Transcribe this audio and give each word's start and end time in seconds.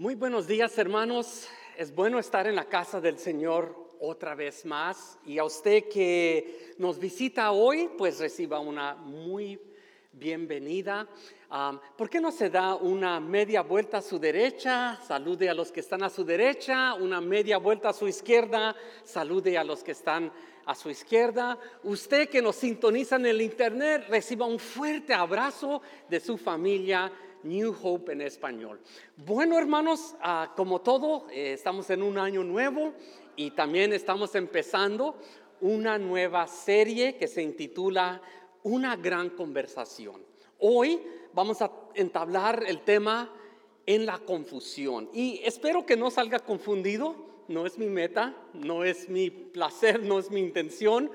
Muy 0.00 0.14
buenos 0.14 0.46
días 0.46 0.78
hermanos, 0.78 1.48
es 1.76 1.92
bueno 1.92 2.20
estar 2.20 2.46
en 2.46 2.54
la 2.54 2.66
casa 2.66 3.00
del 3.00 3.18
Señor 3.18 3.74
otra 3.98 4.36
vez 4.36 4.64
más 4.64 5.18
y 5.26 5.38
a 5.38 5.44
usted 5.44 5.88
que 5.88 6.72
nos 6.78 7.00
visita 7.00 7.50
hoy 7.50 7.90
pues 7.98 8.20
reciba 8.20 8.60
una 8.60 8.94
muy 8.94 9.60
bienvenida. 10.12 11.08
¿Por 11.96 12.08
qué 12.08 12.20
no 12.20 12.30
se 12.30 12.48
da 12.48 12.76
una 12.76 13.18
media 13.18 13.62
vuelta 13.62 13.98
a 13.98 14.02
su 14.02 14.20
derecha? 14.20 15.00
Salude 15.04 15.48
a 15.48 15.54
los 15.54 15.72
que 15.72 15.80
están 15.80 16.04
a 16.04 16.10
su 16.10 16.24
derecha, 16.24 16.94
una 16.94 17.20
media 17.20 17.58
vuelta 17.58 17.88
a 17.88 17.92
su 17.92 18.06
izquierda, 18.06 18.76
salude 19.02 19.58
a 19.58 19.64
los 19.64 19.82
que 19.82 19.90
están 19.90 20.30
a 20.64 20.76
su 20.76 20.90
izquierda. 20.90 21.58
Usted 21.82 22.28
que 22.28 22.40
nos 22.40 22.54
sintoniza 22.54 23.16
en 23.16 23.26
el 23.26 23.42
internet, 23.42 24.04
reciba 24.08 24.46
un 24.46 24.60
fuerte 24.60 25.12
abrazo 25.12 25.82
de 26.08 26.20
su 26.20 26.38
familia 26.38 27.10
New 27.42 27.74
Hope 27.82 28.12
en 28.12 28.22
español. 28.22 28.80
Bueno, 29.16 29.58
hermanos, 29.58 30.14
ah, 30.20 30.52
como 30.56 30.80
todo, 30.80 31.26
eh, 31.30 31.52
estamos 31.52 31.88
en 31.90 32.02
un 32.02 32.18
año 32.18 32.42
nuevo 32.44 32.92
y 33.36 33.52
también 33.52 33.92
estamos 33.92 34.34
empezando 34.34 35.16
una 35.60 35.98
nueva 35.98 36.46
serie 36.46 37.16
que 37.16 37.28
se 37.28 37.42
intitula 37.42 38.20
Una 38.64 38.96
gran 38.96 39.30
conversación. 39.30 40.20
Hoy 40.58 41.00
vamos 41.32 41.62
a 41.62 41.70
entablar 41.94 42.64
el 42.66 42.80
tema 42.80 43.32
en 43.86 44.04
la 44.04 44.18
confusión 44.18 45.08
y 45.12 45.40
espero 45.44 45.86
que 45.86 45.96
no 45.96 46.10
salga 46.10 46.40
confundido, 46.40 47.14
no 47.46 47.64
es 47.64 47.78
mi 47.78 47.86
meta, 47.86 48.36
no 48.52 48.84
es 48.84 49.08
mi 49.08 49.30
placer, 49.30 50.02
no 50.02 50.18
es 50.18 50.30
mi 50.30 50.40
intención, 50.40 51.10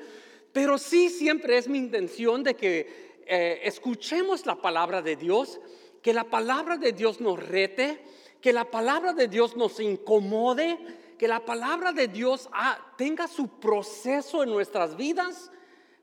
pero 0.53 0.77
sí 0.77 1.09
siempre 1.09 1.57
es 1.57 1.67
mi 1.67 1.77
intención 1.77 2.43
de 2.43 2.55
que 2.55 3.21
eh, 3.25 3.61
escuchemos 3.63 4.45
la 4.45 4.55
palabra 4.55 5.01
de 5.01 5.15
Dios 5.15 5.59
que 6.03 6.13
la 6.13 6.25
palabra 6.25 6.77
de 6.77 6.91
Dios 6.91 7.21
nos 7.21 7.41
rete, 7.41 8.03
que 8.41 8.51
la 8.51 8.69
palabra 8.69 9.13
de 9.13 9.29
Dios 9.29 9.55
nos 9.55 9.79
incomode, 9.79 10.77
que 11.17 11.29
la 11.29 11.45
palabra 11.45 11.93
de 11.93 12.09
Dios 12.09 12.49
ah, 12.51 12.93
tenga 12.97 13.27
su 13.27 13.47
proceso 13.59 14.43
en 14.43 14.49
nuestras 14.49 14.97
vidas 14.97 15.49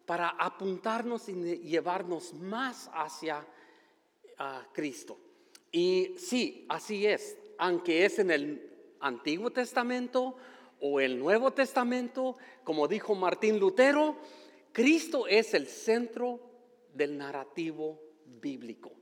para 0.07 0.31
apuntarnos 0.31 1.29
y 1.29 1.35
llevarnos 1.59 2.33
más 2.33 2.91
hacia 2.95 3.47
ah, 4.39 4.67
Cristo. 4.73 5.19
Y 5.71 6.15
sí, 6.17 6.65
así 6.71 7.07
es, 7.07 7.37
aunque 7.59 8.07
es 8.07 8.19
en 8.19 8.31
el 8.31 8.97
Antiguo 9.01 9.51
Testamento 9.51 10.35
o 10.81 10.99
el 10.99 11.19
Nuevo 11.19 11.53
Testamento, 11.53 12.39
como 12.65 12.89
dijo 12.89 13.15
Martín 13.15 13.61
Lutero, 13.61 14.17
Cristo 14.73 15.27
es 15.27 15.53
el 15.53 15.67
centro 15.67 16.41
del 16.95 17.19
narrativo 17.19 18.01
bíblico. 18.25 19.00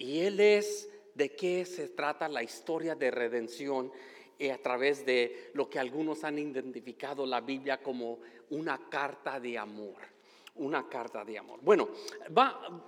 Y 0.00 0.20
Él 0.20 0.40
es 0.40 0.88
de 1.14 1.36
qué 1.36 1.66
se 1.66 1.88
trata 1.88 2.26
la 2.26 2.42
historia 2.42 2.94
de 2.94 3.10
redención 3.10 3.92
eh, 4.38 4.50
a 4.50 4.56
través 4.56 5.04
de 5.04 5.50
lo 5.52 5.68
que 5.68 5.78
algunos 5.78 6.24
han 6.24 6.38
identificado 6.38 7.26
la 7.26 7.42
Biblia 7.42 7.82
como 7.82 8.18
una 8.48 8.88
carta 8.88 9.38
de 9.38 9.58
amor 9.58 9.98
una 10.56 10.88
carta 10.88 11.24
de 11.24 11.38
amor. 11.38 11.60
Bueno, 11.62 11.88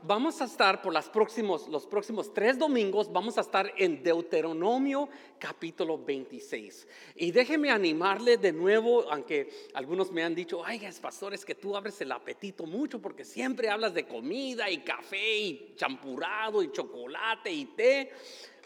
vamos 0.02 0.40
a 0.40 0.44
estar 0.44 0.82
por 0.82 0.92
próximos, 1.08 1.68
los 1.68 1.86
próximos 1.86 2.32
tres 2.32 2.58
domingos, 2.58 3.10
vamos 3.10 3.38
a 3.38 3.40
estar 3.40 3.72
en 3.76 4.02
Deuteronomio 4.02 5.08
capítulo 5.38 5.98
26. 5.98 6.86
Y 7.16 7.30
déjeme 7.30 7.70
animarle 7.70 8.36
de 8.36 8.52
nuevo, 8.52 9.10
aunque 9.10 9.48
algunos 9.74 10.10
me 10.10 10.22
han 10.22 10.34
dicho, 10.34 10.64
ay, 10.64 10.84
es 10.84 11.00
pastor, 11.00 11.34
es 11.34 11.44
que 11.44 11.54
tú 11.54 11.76
abres 11.76 12.00
el 12.00 12.12
apetito 12.12 12.66
mucho 12.66 13.00
porque 13.00 13.24
siempre 13.24 13.68
hablas 13.70 13.94
de 13.94 14.06
comida 14.06 14.70
y 14.70 14.78
café 14.78 15.38
y 15.38 15.74
champurado 15.76 16.62
y 16.62 16.70
chocolate 16.72 17.50
y 17.50 17.64
té. 17.66 18.12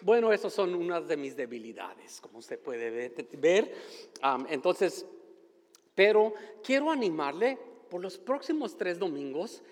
Bueno, 0.02 0.32
esas 0.32 0.52
son 0.52 0.74
unas 0.74 1.08
de 1.08 1.16
mis 1.16 1.36
debilidades, 1.36 2.20
como 2.20 2.38
usted 2.38 2.58
puede 2.58 2.90
ver. 3.36 3.72
entonces, 4.48 5.06
pero 5.94 6.34
quiero 6.62 6.90
animarle 6.90 7.58
por 7.88 8.00
los 8.00 8.18
próximos 8.18 8.76
tres 8.76 8.98
domingos, 8.98 9.62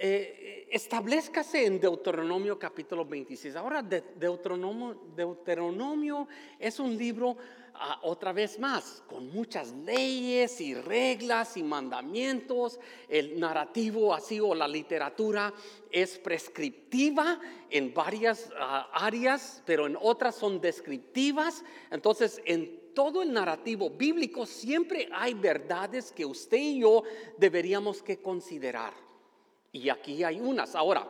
eh, 0.00 0.68
establezcase 0.70 1.66
en 1.66 1.80
Deuteronomio 1.80 2.56
capítulo 2.56 3.04
26. 3.04 3.56
Ahora, 3.56 3.82
Deuteronomio, 3.82 6.28
es 6.56 6.78
un 6.78 6.96
libro, 6.96 7.36
ah, 7.74 7.98
otra 8.02 8.32
vez 8.32 8.60
más, 8.60 9.02
con 9.08 9.28
muchas 9.32 9.72
leyes 9.72 10.60
y 10.60 10.74
reglas 10.74 11.56
y 11.56 11.64
mandamientos. 11.64 12.78
El 13.08 13.40
narrativo 13.40 14.14
así 14.14 14.38
o 14.38 14.54
la 14.54 14.68
literatura 14.68 15.52
es 15.90 16.16
prescriptiva 16.20 17.40
en 17.68 17.92
varias 17.92 18.52
ah, 18.56 18.88
áreas, 18.92 19.64
pero 19.66 19.88
en 19.88 19.98
otras 20.00 20.36
son 20.36 20.60
descriptivas. 20.60 21.64
Entonces, 21.90 22.40
en 22.44 22.77
todo 22.94 23.22
el 23.22 23.32
narrativo 23.32 23.90
bíblico 23.90 24.46
siempre 24.46 25.08
hay 25.12 25.34
verdades 25.34 26.12
que 26.12 26.24
usted 26.24 26.58
y 26.58 26.80
yo 26.80 27.02
deberíamos 27.36 28.02
que 28.02 28.20
considerar. 28.20 28.92
Y 29.72 29.88
aquí 29.88 30.22
hay 30.24 30.40
unas. 30.40 30.74
Ahora, 30.74 31.08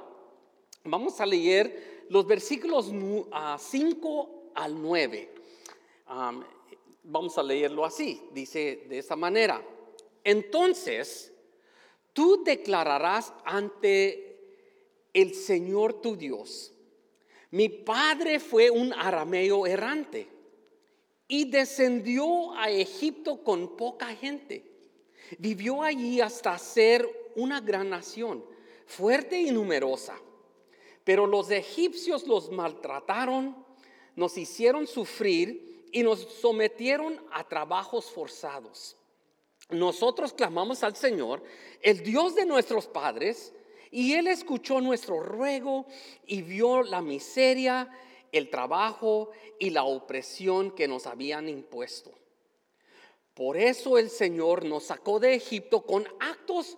vamos 0.85 1.21
a 1.21 1.27
leer 1.27 2.07
los 2.09 2.27
versículos 2.27 2.93
5 3.59 4.53
al 4.55 4.83
9. 4.83 5.35
vamos 7.05 7.39
a 7.39 7.43
leerlo 7.43 7.85
así. 7.85 8.23
Dice 8.33 8.87
de 8.89 8.99
esa 8.99 9.17
manera. 9.17 9.63
Entonces, 10.25 11.33
tú 12.13 12.43
declararás 12.45 13.33
ante 13.45 14.29
el 15.13 15.35
Señor 15.35 16.01
tu 16.01 16.17
Dios. 16.17 16.73
Mi 17.51 17.69
padre 17.69 18.41
fue 18.41 18.71
un 18.71 18.93
arameo 18.93 19.67
errante 19.67 20.38
y 21.29 21.51
descendió 21.51 22.55
a 22.55 22.71
Egipto 22.71 23.45
con 23.45 23.77
poca 23.77 24.07
gente. 24.17 24.65
Vivió 25.39 25.83
allí 25.83 26.23
hasta 26.23 26.57
ser 26.59 27.07
una 27.37 27.61
gran 27.61 27.91
nación, 27.91 28.43
fuerte 28.87 29.39
y 29.39 29.51
numerosa. 29.51 30.19
Pero 31.05 31.27
los 31.27 31.51
egipcios 31.51 32.27
los 32.27 32.51
maltrataron, 32.51 33.57
nos 34.17 34.37
hicieron 34.39 34.87
sufrir 34.87 35.87
y 35.93 36.03
nos 36.03 36.21
sometieron 36.21 37.23
a 37.31 37.47
trabajos 37.47 38.07
forzados. 38.07 38.97
Nosotros 39.71 40.33
clamamos 40.33 40.83
al 40.83 40.97
Señor, 40.97 41.43
el 41.83 42.03
Dios 42.03 42.35
de 42.35 42.47
nuestros 42.47 42.87
padres, 42.87 43.53
y 43.91 44.15
Él 44.15 44.27
escuchó 44.27 44.81
nuestro 44.81 45.23
ruego 45.23 45.87
y 46.27 46.43
vio 46.43 46.83
la 46.83 47.01
miseria 47.01 47.91
el 48.33 48.51
trabajo 48.51 49.31
y 49.59 49.71
la 49.71 49.85
opresión 49.85 50.71
que 50.71 50.89
nos 50.89 51.07
habían 51.07 51.49
impuesto. 51.49 52.13
Por 53.35 53.57
eso 53.57 53.99
el 53.99 54.11
Señor 54.11 54.65
nos 54.65 54.85
sacó 54.85 55.21
de 55.21 55.35
Egipto 55.35 55.83
con 55.83 56.07
actos 56.19 56.77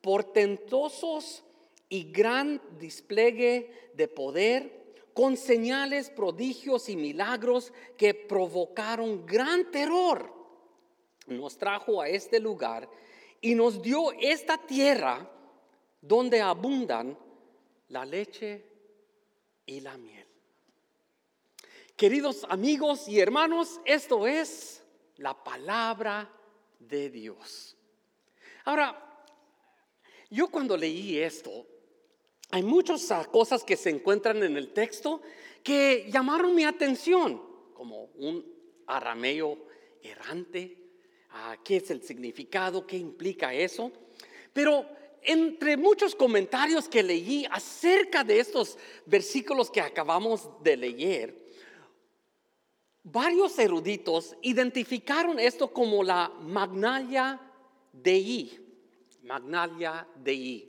portentosos 0.00 1.44
y 1.88 2.12
gran 2.12 2.60
despliegue 2.78 3.90
de 3.94 4.08
poder, 4.08 4.84
con 5.14 5.36
señales, 5.36 6.10
prodigios 6.10 6.88
y 6.88 6.96
milagros 6.96 7.72
que 7.96 8.12
provocaron 8.12 9.24
gran 9.24 9.70
terror. 9.70 10.30
Nos 11.26 11.56
trajo 11.56 12.02
a 12.02 12.08
este 12.08 12.40
lugar 12.40 12.88
y 13.40 13.54
nos 13.54 13.80
dio 13.80 14.12
esta 14.12 14.58
tierra 14.58 15.30
donde 16.00 16.42
abundan 16.42 17.16
la 17.88 18.04
leche 18.04 18.64
y 19.64 19.80
la 19.80 19.96
miel. 19.96 20.23
Queridos 21.96 22.44
amigos 22.48 23.06
y 23.06 23.20
hermanos, 23.20 23.80
esto 23.84 24.26
es 24.26 24.82
la 25.18 25.44
palabra 25.44 26.28
de 26.80 27.08
Dios. 27.08 27.76
Ahora, 28.64 29.00
yo 30.28 30.48
cuando 30.48 30.76
leí 30.76 31.18
esto, 31.18 31.64
hay 32.50 32.64
muchas 32.64 33.08
cosas 33.28 33.62
que 33.62 33.76
se 33.76 33.90
encuentran 33.90 34.42
en 34.42 34.56
el 34.56 34.72
texto 34.72 35.22
que 35.62 36.10
llamaron 36.10 36.52
mi 36.52 36.64
atención, 36.64 37.40
como 37.74 38.06
un 38.16 38.44
arameo 38.88 39.56
errante, 40.02 40.76
ah, 41.30 41.56
qué 41.62 41.76
es 41.76 41.92
el 41.92 42.02
significado, 42.02 42.84
qué 42.88 42.96
implica 42.96 43.54
eso. 43.54 43.92
Pero 44.52 44.84
entre 45.22 45.76
muchos 45.76 46.16
comentarios 46.16 46.88
que 46.88 47.04
leí 47.04 47.46
acerca 47.52 48.24
de 48.24 48.40
estos 48.40 48.78
versículos 49.06 49.70
que 49.70 49.80
acabamos 49.80 50.50
de 50.60 50.76
leer, 50.76 51.43
Varios 53.06 53.58
eruditos 53.58 54.34
identificaron 54.40 55.38
esto 55.38 55.70
como 55.70 56.02
la 56.02 56.32
Magnalia 56.40 57.38
Dei. 57.92 58.58
Magnalia 59.24 60.06
Dei. 60.16 60.66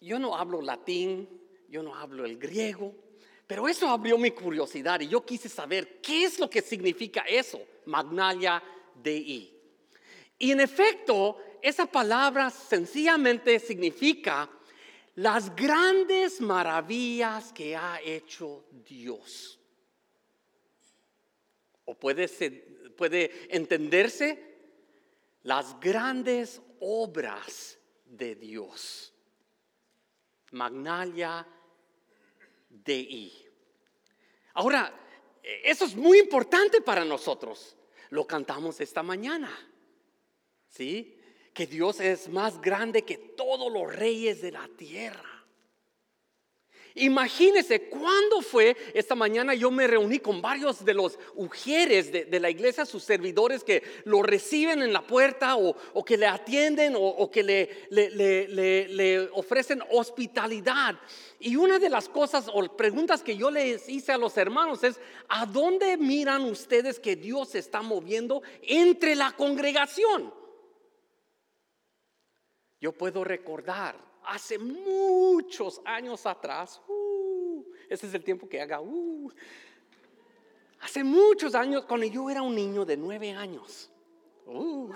Yo 0.00 0.20
no 0.20 0.36
hablo 0.36 0.62
latín, 0.62 1.28
yo 1.68 1.82
no 1.82 1.96
hablo 1.96 2.24
el 2.24 2.38
griego, 2.38 2.94
pero 3.44 3.68
eso 3.68 3.88
abrió 3.88 4.16
mi 4.18 4.30
curiosidad 4.30 5.00
y 5.00 5.08
yo 5.08 5.26
quise 5.26 5.48
saber 5.48 6.00
qué 6.00 6.22
es 6.22 6.38
lo 6.38 6.48
que 6.48 6.62
significa 6.62 7.22
eso, 7.22 7.60
Magnalia 7.86 8.62
Dei. 9.02 9.52
Y 10.38 10.52
en 10.52 10.60
efecto, 10.60 11.38
esa 11.60 11.86
palabra 11.86 12.50
sencillamente 12.50 13.58
significa 13.58 14.48
las 15.16 15.56
grandes 15.56 16.40
maravillas 16.40 17.52
que 17.52 17.74
ha 17.74 18.00
hecho 18.00 18.64
Dios. 18.70 19.57
O 21.88 21.94
puede, 21.94 22.28
puede 22.96 23.54
entenderse 23.56 24.38
las 25.44 25.80
grandes 25.80 26.60
obras 26.80 27.78
de 28.04 28.34
Dios. 28.34 29.14
Magnalia 30.52 31.46
Dei. 32.68 33.32
Ahora, 34.52 34.92
eso 35.42 35.86
es 35.86 35.96
muy 35.96 36.18
importante 36.18 36.82
para 36.82 37.06
nosotros. 37.06 37.74
Lo 38.10 38.26
cantamos 38.26 38.80
esta 38.82 39.02
mañana. 39.02 39.50
¿Sí? 40.68 41.18
Que 41.54 41.66
Dios 41.66 42.00
es 42.00 42.28
más 42.28 42.60
grande 42.60 43.02
que 43.02 43.16
todos 43.16 43.72
los 43.72 43.94
reyes 43.94 44.42
de 44.42 44.52
la 44.52 44.68
tierra. 44.76 45.37
Imagínense 46.98 47.88
cuándo 47.88 48.42
fue 48.42 48.76
esta 48.94 49.14
mañana 49.14 49.54
yo 49.54 49.70
me 49.70 49.86
reuní 49.86 50.18
con 50.18 50.42
varios 50.42 50.84
de 50.84 50.94
los 50.94 51.18
ujieres 51.34 52.10
de, 52.12 52.40
la 52.40 52.50
iglesia, 52.50 52.84
sus 52.84 53.02
servidores 53.02 53.64
que 53.64 53.82
lo 54.04 54.22
reciben 54.22 54.82
en 54.82 54.92
la 54.92 55.06
puerta 55.06 55.56
o, 55.56 56.04
que 56.04 56.16
le 56.16 56.26
atienden 56.26 56.94
o, 56.96 57.30
que 57.30 57.42
le, 57.42 57.88
le, 57.90 59.28
ofrecen 59.32 59.82
hospitalidad. 59.90 60.96
Y 61.40 61.56
una 61.56 61.78
de 61.78 61.88
las 61.88 62.08
cosas 62.08 62.50
o 62.52 62.76
preguntas 62.76 63.22
que 63.22 63.36
yo 63.36 63.50
les 63.50 63.88
hice 63.88 64.12
a 64.12 64.18
los 64.18 64.36
hermanos 64.36 64.82
es, 64.82 65.00
¿a 65.28 65.46
dónde 65.46 65.96
miran 65.96 66.42
ustedes 66.42 66.98
que 66.98 67.16
Dios 67.16 67.50
se 67.50 67.60
está 67.60 67.82
moviendo 67.82 68.42
entre 68.62 69.14
la 69.14 69.32
congregación? 69.32 70.34
Yo 72.80 72.92
puedo 72.92 73.24
recordar 73.24 73.96
hace 74.28 74.58
muchos 74.58 75.80
años 75.84 76.26
atrás, 76.26 76.80
uh, 76.86 77.64
ese 77.88 78.06
es 78.06 78.14
el 78.14 78.22
tiempo 78.22 78.48
que 78.48 78.60
haga, 78.60 78.80
uh, 78.80 79.32
hace 80.80 81.02
muchos 81.02 81.54
años, 81.54 81.84
cuando 81.86 82.06
yo 82.06 82.28
era 82.28 82.42
un 82.42 82.54
niño 82.54 82.84
de 82.84 82.96
nueve 82.96 83.32
años, 83.32 83.90
uh, 84.46 84.92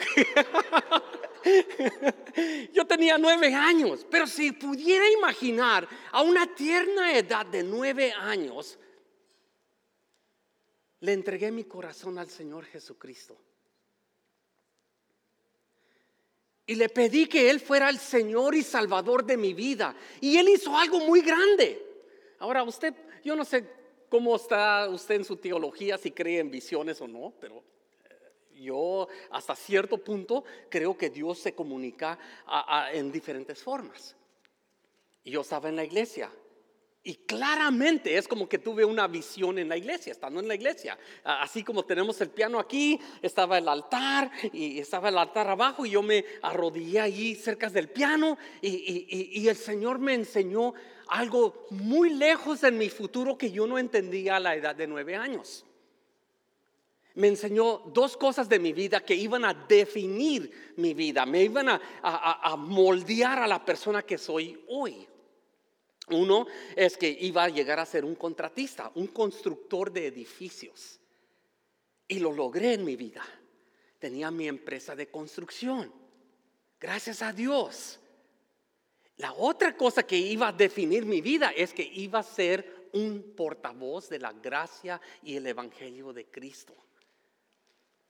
yo 2.72 2.86
tenía 2.86 3.16
nueve 3.16 3.54
años, 3.54 4.06
pero 4.10 4.26
si 4.26 4.52
pudiera 4.52 5.10
imaginar 5.10 5.88
a 6.10 6.22
una 6.22 6.54
tierna 6.54 7.16
edad 7.16 7.46
de 7.46 7.62
nueve 7.62 8.12
años, 8.12 8.78
le 11.00 11.14
entregué 11.14 11.50
mi 11.50 11.64
corazón 11.64 12.18
al 12.18 12.28
Señor 12.28 12.66
Jesucristo. 12.66 13.36
Y 16.72 16.74
le 16.74 16.88
pedí 16.88 17.26
que 17.26 17.50
Él 17.50 17.60
fuera 17.60 17.90
el 17.90 17.98
Señor 17.98 18.54
y 18.54 18.62
Salvador 18.62 19.26
de 19.26 19.36
mi 19.36 19.52
vida. 19.52 19.94
Y 20.22 20.38
Él 20.38 20.48
hizo 20.48 20.74
algo 20.74 21.00
muy 21.00 21.20
grande. 21.20 21.84
Ahora 22.38 22.62
usted, 22.62 22.94
yo 23.22 23.36
no 23.36 23.44
sé 23.44 23.68
cómo 24.08 24.34
está 24.34 24.88
usted 24.88 25.16
en 25.16 25.24
su 25.26 25.36
teología, 25.36 25.98
si 25.98 26.12
cree 26.12 26.38
en 26.38 26.50
visiones 26.50 26.98
o 27.02 27.06
no, 27.06 27.34
pero 27.38 27.62
eh, 28.08 28.62
yo 28.62 29.06
hasta 29.32 29.54
cierto 29.54 29.98
punto 29.98 30.44
creo 30.70 30.96
que 30.96 31.10
Dios 31.10 31.40
se 31.40 31.54
comunica 31.54 32.18
en 32.90 33.12
diferentes 33.12 33.62
formas. 33.62 34.16
Yo 35.22 35.42
estaba 35.42 35.68
en 35.68 35.76
la 35.76 35.84
iglesia 35.84 36.30
y 37.04 37.16
claramente 37.16 38.16
es 38.16 38.28
como 38.28 38.48
que 38.48 38.58
tuve 38.58 38.84
una 38.84 39.08
visión 39.08 39.58
en 39.58 39.68
la 39.68 39.76
iglesia, 39.76 40.12
estando 40.12 40.38
en 40.38 40.46
la 40.46 40.54
iglesia. 40.54 40.96
Así 41.24 41.64
como 41.64 41.84
tenemos 41.84 42.20
el 42.20 42.30
piano 42.30 42.60
aquí, 42.60 43.00
estaba 43.20 43.58
el 43.58 43.68
altar 43.68 44.30
y 44.52 44.78
estaba 44.78 45.08
el 45.08 45.18
altar 45.18 45.48
abajo 45.48 45.84
y 45.84 45.90
yo 45.90 46.02
me 46.02 46.24
arrodillé 46.42 47.00
allí 47.00 47.34
cerca 47.34 47.68
del 47.68 47.88
piano 47.88 48.38
y, 48.60 49.48
el 49.48 49.56
Señor 49.56 49.98
me 49.98 50.14
enseñó 50.14 50.74
algo 51.08 51.66
muy 51.70 52.10
lejos 52.10 52.62
en 52.62 52.78
mi 52.78 52.88
futuro 52.88 53.36
que 53.36 53.50
yo 53.50 53.66
no 53.66 53.78
entendía 53.78 54.36
a 54.36 54.40
la 54.40 54.54
edad 54.54 54.76
de 54.76 54.86
nueve 54.86 55.16
años. 55.16 55.66
Me 57.14 57.26
enseñó 57.26 57.78
dos 57.92 58.16
cosas 58.16 58.48
de 58.48 58.60
mi 58.60 58.72
vida 58.72 59.04
que 59.04 59.14
iban 59.14 59.44
a 59.44 59.52
definir 59.52 60.72
mi 60.76 60.94
vida, 60.94 61.26
me 61.26 61.42
iban 61.42 61.68
a 61.68 62.56
moldear 62.56 63.40
a 63.40 63.48
la 63.48 63.62
persona 63.64 64.02
que 64.02 64.16
soy 64.16 64.64
hoy. 64.68 65.08
Uno 66.08 66.46
es 66.76 66.96
que 66.96 67.08
iba 67.08 67.44
a 67.44 67.48
llegar 67.48 67.78
a 67.78 67.86
ser 67.86 68.04
un 68.04 68.14
contratista, 68.14 68.90
un 68.94 69.08
constructor 69.08 69.92
de 69.92 70.06
edificios. 70.06 71.00
Y 72.08 72.18
lo 72.18 72.32
logré 72.32 72.74
en 72.74 72.84
mi 72.84 72.96
vida. 72.96 73.22
Tenía 73.98 74.30
mi 74.30 74.48
empresa 74.48 74.96
de 74.96 75.08
construcción. 75.08 75.92
Gracias 76.80 77.22
a 77.22 77.32
Dios. 77.32 78.00
La 79.16 79.32
otra 79.34 79.76
cosa 79.76 80.02
que 80.02 80.18
iba 80.18 80.48
a 80.48 80.52
definir 80.52 81.04
mi 81.04 81.20
vida 81.20 81.52
es 81.56 81.72
que 81.72 81.84
iba 81.84 82.18
a 82.18 82.24
ser 82.24 82.88
un 82.92 83.34
portavoz 83.36 84.08
de 84.08 84.18
la 84.18 84.32
gracia 84.32 85.00
y 85.22 85.36
el 85.36 85.46
Evangelio 85.46 86.12
de 86.12 86.26
Cristo. 86.26 86.74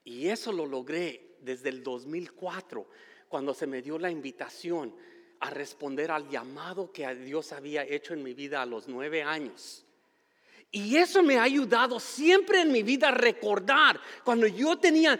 Y 0.03 0.27
eso 0.27 0.51
lo 0.51 0.65
logré 0.65 1.37
desde 1.41 1.69
el 1.69 1.83
2004, 1.83 2.87
cuando 3.29 3.53
se 3.53 3.67
me 3.67 3.81
dio 3.81 3.97
la 3.97 4.09
invitación 4.11 4.95
a 5.43 5.49
responder 5.49 6.09
al 6.09 6.29
llamado 6.29 6.89
que 6.93 7.05
Dios 7.15 7.51
había 7.51 7.83
hecho 7.83 8.13
en 8.13 8.23
mi 8.23 8.33
vida 8.33 8.61
a 8.61 8.65
los 8.65 8.87
nueve 8.87 9.23
años. 9.23 9.85
Y 10.71 10.95
eso 10.95 11.21
me 11.21 11.37
ha 11.37 11.43
ayudado 11.43 11.99
siempre 11.99 12.61
en 12.61 12.71
mi 12.71 12.81
vida 12.81 13.09
a 13.09 13.11
recordar 13.11 13.99
cuando 14.23 14.47
yo 14.47 14.77
tenía, 14.77 15.19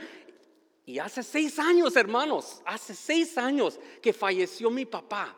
y 0.85 0.97
hace 0.97 1.23
seis 1.23 1.59
años, 1.59 1.97
hermanos, 1.97 2.61
hace 2.65 2.95
seis 2.95 3.37
años 3.37 3.77
que 4.01 4.13
falleció 4.13 4.69
mi 4.69 4.85
papá. 4.85 5.35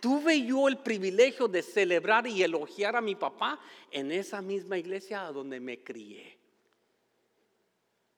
Tuve 0.00 0.42
yo 0.42 0.68
el 0.68 0.78
privilegio 0.78 1.48
de 1.48 1.62
celebrar 1.62 2.28
y 2.28 2.40
elogiar 2.44 2.94
a 2.94 3.00
mi 3.00 3.16
papá 3.16 3.58
en 3.90 4.12
esa 4.12 4.40
misma 4.40 4.78
iglesia 4.78 5.22
donde 5.32 5.58
me 5.58 5.82
crié. 5.82 6.38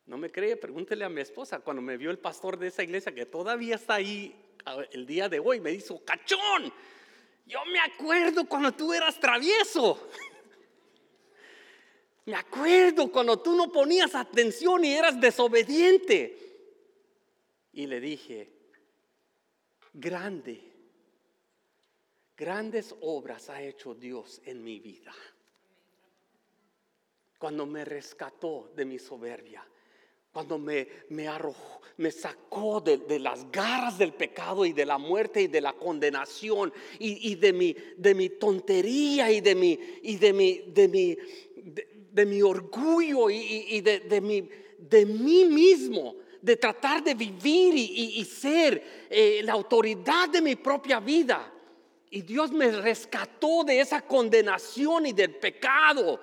No 0.05 0.19
me 0.19 0.31
cree, 0.31 0.59
pregúntele 0.59 1.07
a 1.07 1.09
mi 1.09 1.23
esposa 1.23 1.61
cuando 1.61 1.81
me 1.81 1.97
vio 1.97 2.11
el 2.11 2.19
pastor 2.19 2.59
de 2.59 2.67
esa 2.67 2.83
iglesia 2.83 3.15
que 3.15 3.25
todavía 3.25 3.77
está 3.77 3.95
ahí 3.95 4.43
el 4.91 5.07
día 5.07 5.29
de 5.29 5.39
hoy 5.39 5.61
me 5.61 5.71
dijo, 5.71 6.05
cachón, 6.05 6.73
yo 7.47 7.65
me 7.67 7.79
acuerdo 7.79 8.47
cuando 8.47 8.73
tú 8.73 8.93
eras 8.93 9.19
travieso. 9.21 10.11
Me 12.25 12.35
acuerdo 12.35 13.11
cuando 13.11 13.39
tú 13.41 13.55
no 13.55 13.71
ponías 13.71 14.15
atención 14.17 14.85
y 14.85 14.93
eras 14.95 15.21
desobediente. 15.21 16.37
Y 17.73 17.87
le 17.87 18.01
dije, 18.01 18.53
grande, 19.93 20.61
grandes 22.37 22.95
obras 23.01 23.49
ha 23.49 23.63
hecho 23.63 23.95
Dios 23.95 24.43
en 24.45 24.65
mi 24.65 24.81
vida. 24.81 25.15
Cuando 27.39 27.65
me 27.65 27.85
rescató 27.85 28.73
de 28.75 28.85
mi 28.85 28.99
soberbia, 28.99 29.65
cuando 30.37 30.59
me, 30.59 30.87
me 31.09 31.27
arrojó, 31.27 31.81
me 31.97 32.11
sacó 32.11 32.83
de, 32.83 33.19
las 33.19 33.51
garras 33.51 33.97
del 33.97 34.13
pecado 34.13 34.67
y 34.67 34.75
de 34.75 34.85
la 34.85 34.99
muerte 34.99 35.41
y 35.41 35.47
de 35.47 35.63
la 35.63 35.73
condenación 35.73 36.75
y, 36.99 37.35
de, 37.37 37.55
mi, 37.55 37.75
de 37.97 38.15
mi 38.15 38.29
tontería 38.29 39.33
y 39.33 39.41
de 39.41 39.55
mi, 39.55 39.79
y 40.03 40.17
de 40.17 40.35
mi, 40.35 40.59
de 40.59 40.89
mi, 40.89 41.17
de, 42.13 42.27
mi 42.27 42.43
orgullo 42.43 43.31
y, 43.31 43.81
de, 43.81 44.21
mi, 44.21 44.47
de 44.79 45.07
mí 45.07 45.47
mismo, 45.47 46.17
de 46.43 46.57
tratar 46.59 47.03
de 47.03 47.15
vivir 47.15 47.73
y, 47.75 48.23
ser 48.27 49.07
eh, 49.09 49.41
la 49.43 49.55
autoridad 49.55 50.29
de 50.29 50.43
mi 50.43 50.57
propia 50.57 51.01
vida. 51.01 51.51
Y 52.11 52.21
Dios 52.21 52.53
me 52.53 52.71
rescató 52.73 53.65
de 53.65 53.81
esa 53.81 54.03
condenación 54.03 55.07
y 55.07 55.15
del 55.15 55.35
pecado. 55.37 56.21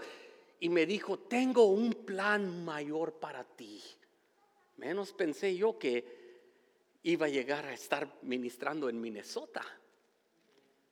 Y 0.60 0.70
me 0.70 0.86
dijo, 0.86 1.18
tengo 1.18 1.66
un 1.66 1.92
plan 1.94 2.64
mayor 2.64 3.14
para 3.14 3.44
ti. 3.44 3.82
Menos 4.78 5.14
pensé 5.14 5.56
yo 5.56 5.78
que 5.78 6.24
iba 7.04 7.26
a 7.26 7.30
llegar 7.30 7.66
a 7.66 7.74
estar 7.74 8.08
ministrando 8.22 8.90
en 8.90 9.00
Minnesota. 9.00 9.64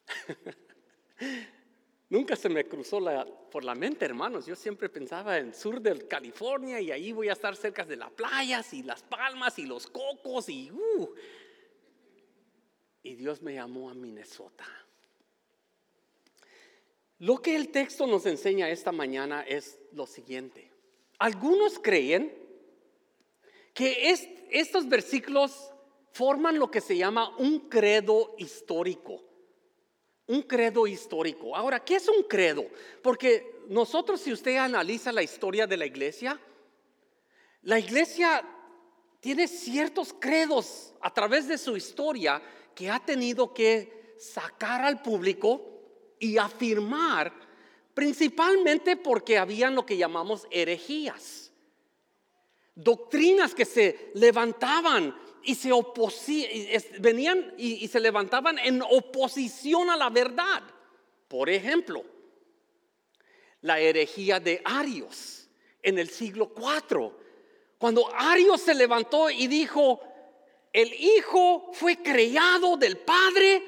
Nunca 2.09 2.35
se 2.35 2.49
me 2.49 2.65
cruzó 2.65 2.99
por 3.49 3.63
la 3.63 3.73
mente, 3.73 4.03
hermanos. 4.03 4.45
Yo 4.45 4.55
siempre 4.55 4.89
pensaba 4.89 5.37
en 5.37 5.53
sur 5.53 5.79
de 5.79 6.07
California 6.07 6.81
y 6.81 6.91
ahí 6.91 7.13
voy 7.13 7.29
a 7.29 7.33
estar 7.33 7.55
cerca 7.55 7.85
de 7.85 7.95
las 7.95 8.11
playas 8.11 8.73
y 8.73 8.83
las 8.83 9.01
palmas 9.01 9.57
y 9.59 9.65
los 9.65 9.87
cocos 9.87 10.49
y 10.49 10.69
uh. 10.71 11.15
Y 13.03 13.15
Dios 13.15 13.41
me 13.41 13.53
llamó 13.53 13.89
a 13.89 13.93
Minnesota. 13.93 14.65
Lo 17.19 17.37
que 17.37 17.55
el 17.55 17.69
texto 17.69 18.05
nos 18.07 18.25
enseña 18.25 18.69
esta 18.69 18.91
mañana 18.91 19.43
es 19.43 19.79
lo 19.93 20.05
siguiente. 20.05 20.69
Algunos 21.17 21.79
creen 21.79 22.40
que 23.73 24.13
estos 24.51 24.87
versículos 24.87 25.71
forman 26.11 26.59
lo 26.59 26.69
que 26.69 26.81
se 26.81 26.97
llama 26.97 27.35
un 27.37 27.69
credo 27.69 28.35
histórico. 28.37 29.23
Un 30.27 30.43
credo 30.43 30.87
histórico. 30.87 31.55
Ahora, 31.55 31.83
¿qué 31.83 31.95
es 31.95 32.07
un 32.07 32.23
credo? 32.23 32.65
Porque 33.01 33.63
nosotros, 33.67 34.21
si 34.21 34.31
usted 34.31 34.57
analiza 34.57 35.11
la 35.11 35.23
historia 35.23 35.67
de 35.67 35.77
la 35.77 35.85
iglesia, 35.85 36.39
la 37.63 37.79
iglesia 37.79 38.43
tiene 39.19 39.47
ciertos 39.47 40.13
credos 40.19 40.93
a 41.01 41.13
través 41.13 41.47
de 41.47 41.57
su 41.57 41.77
historia 41.77 42.41
que 42.73 42.89
ha 42.89 42.99
tenido 42.99 43.53
que 43.53 44.15
sacar 44.17 44.81
al 44.81 45.01
público 45.01 45.61
y 46.19 46.37
afirmar, 46.37 47.33
principalmente 47.93 48.95
porque 48.95 49.37
habían 49.37 49.75
lo 49.75 49.85
que 49.85 49.97
llamamos 49.97 50.47
herejías. 50.49 51.50
Doctrinas 52.83 53.53
que 53.53 53.65
se 53.65 54.11
levantaban 54.15 55.15
y 55.43 55.55
se 55.55 55.71
venían 56.99 57.53
y, 57.57 57.83
y 57.83 57.87
se 57.87 57.99
levantaban 57.99 58.59
en 58.59 58.81
oposición 58.81 59.89
a 59.89 59.97
la 59.97 60.09
verdad. 60.09 60.61
Por 61.27 61.49
ejemplo, 61.49 62.03
la 63.61 63.79
herejía 63.79 64.39
de 64.39 64.61
Arios 64.63 65.47
en 65.81 65.99
el 65.99 66.09
siglo 66.09 66.51
IV. 66.55 67.11
Cuando 67.77 68.13
Arios 68.13 68.61
se 68.61 68.75
levantó 68.75 69.29
y 69.29 69.47
dijo, 69.47 70.01
el 70.73 70.93
Hijo 70.93 71.71
fue 71.73 71.97
creado 71.97 72.77
del 72.77 72.97
Padre 72.97 73.63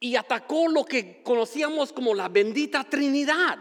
y 0.00 0.16
atacó 0.16 0.68
lo 0.68 0.84
que 0.84 1.22
conocíamos 1.22 1.92
como 1.92 2.14
la 2.14 2.28
bendita 2.28 2.84
Trinidad. 2.84 3.58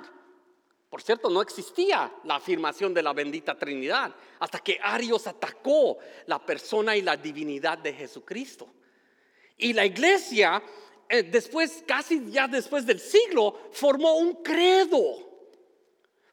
Por 0.89 1.01
cierto, 1.01 1.29
no 1.29 1.41
existía 1.41 2.11
la 2.23 2.35
afirmación 2.35 2.93
de 2.93 3.03
la 3.03 3.13
bendita 3.13 3.57
Trinidad 3.57 4.15
hasta 4.39 4.59
que 4.59 4.79
Arios 4.81 5.27
atacó 5.27 5.97
la 6.27 6.43
persona 6.45 6.95
y 6.95 7.01
la 7.01 7.17
divinidad 7.17 7.77
de 7.77 7.93
Jesucristo. 7.93 8.67
Y 9.57 9.73
la 9.73 9.85
iglesia, 9.85 10.61
eh, 11.09 11.23
después, 11.23 11.83
casi 11.87 12.29
ya 12.29 12.47
después 12.47 12.85
del 12.85 12.99
siglo, 12.99 13.69
formó 13.71 14.15
un 14.17 14.43
credo, 14.43 15.01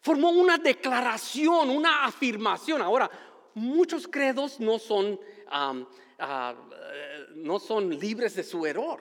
formó 0.01 0.31
una 0.31 0.59
declaración, 0.59 1.71
una 1.71 2.05
afirmación. 2.05 2.83
Ahora, 2.83 3.11
muchos 3.55 4.07
credos 4.07 4.61
no 4.61 4.79
son, 4.79 5.19
ah, 5.49 5.75
eh, 6.19 7.27
no 7.37 7.59
son 7.59 7.99
libres 7.99 8.35
de 8.35 8.45
su 8.45 8.67
error. 8.67 9.01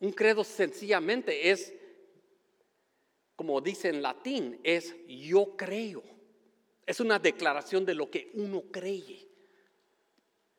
Un 0.00 0.12
credo 0.12 0.42
sencillamente 0.42 1.50
es 1.50 1.72
como 3.36 3.60
dice 3.60 3.88
en 3.88 4.02
latín, 4.02 4.60
es 4.62 4.94
yo 5.06 5.56
creo. 5.56 6.02
Es 6.86 7.00
una 7.00 7.18
declaración 7.18 7.84
de 7.84 7.94
lo 7.94 8.10
que 8.10 8.30
uno 8.34 8.62
cree. 8.70 9.28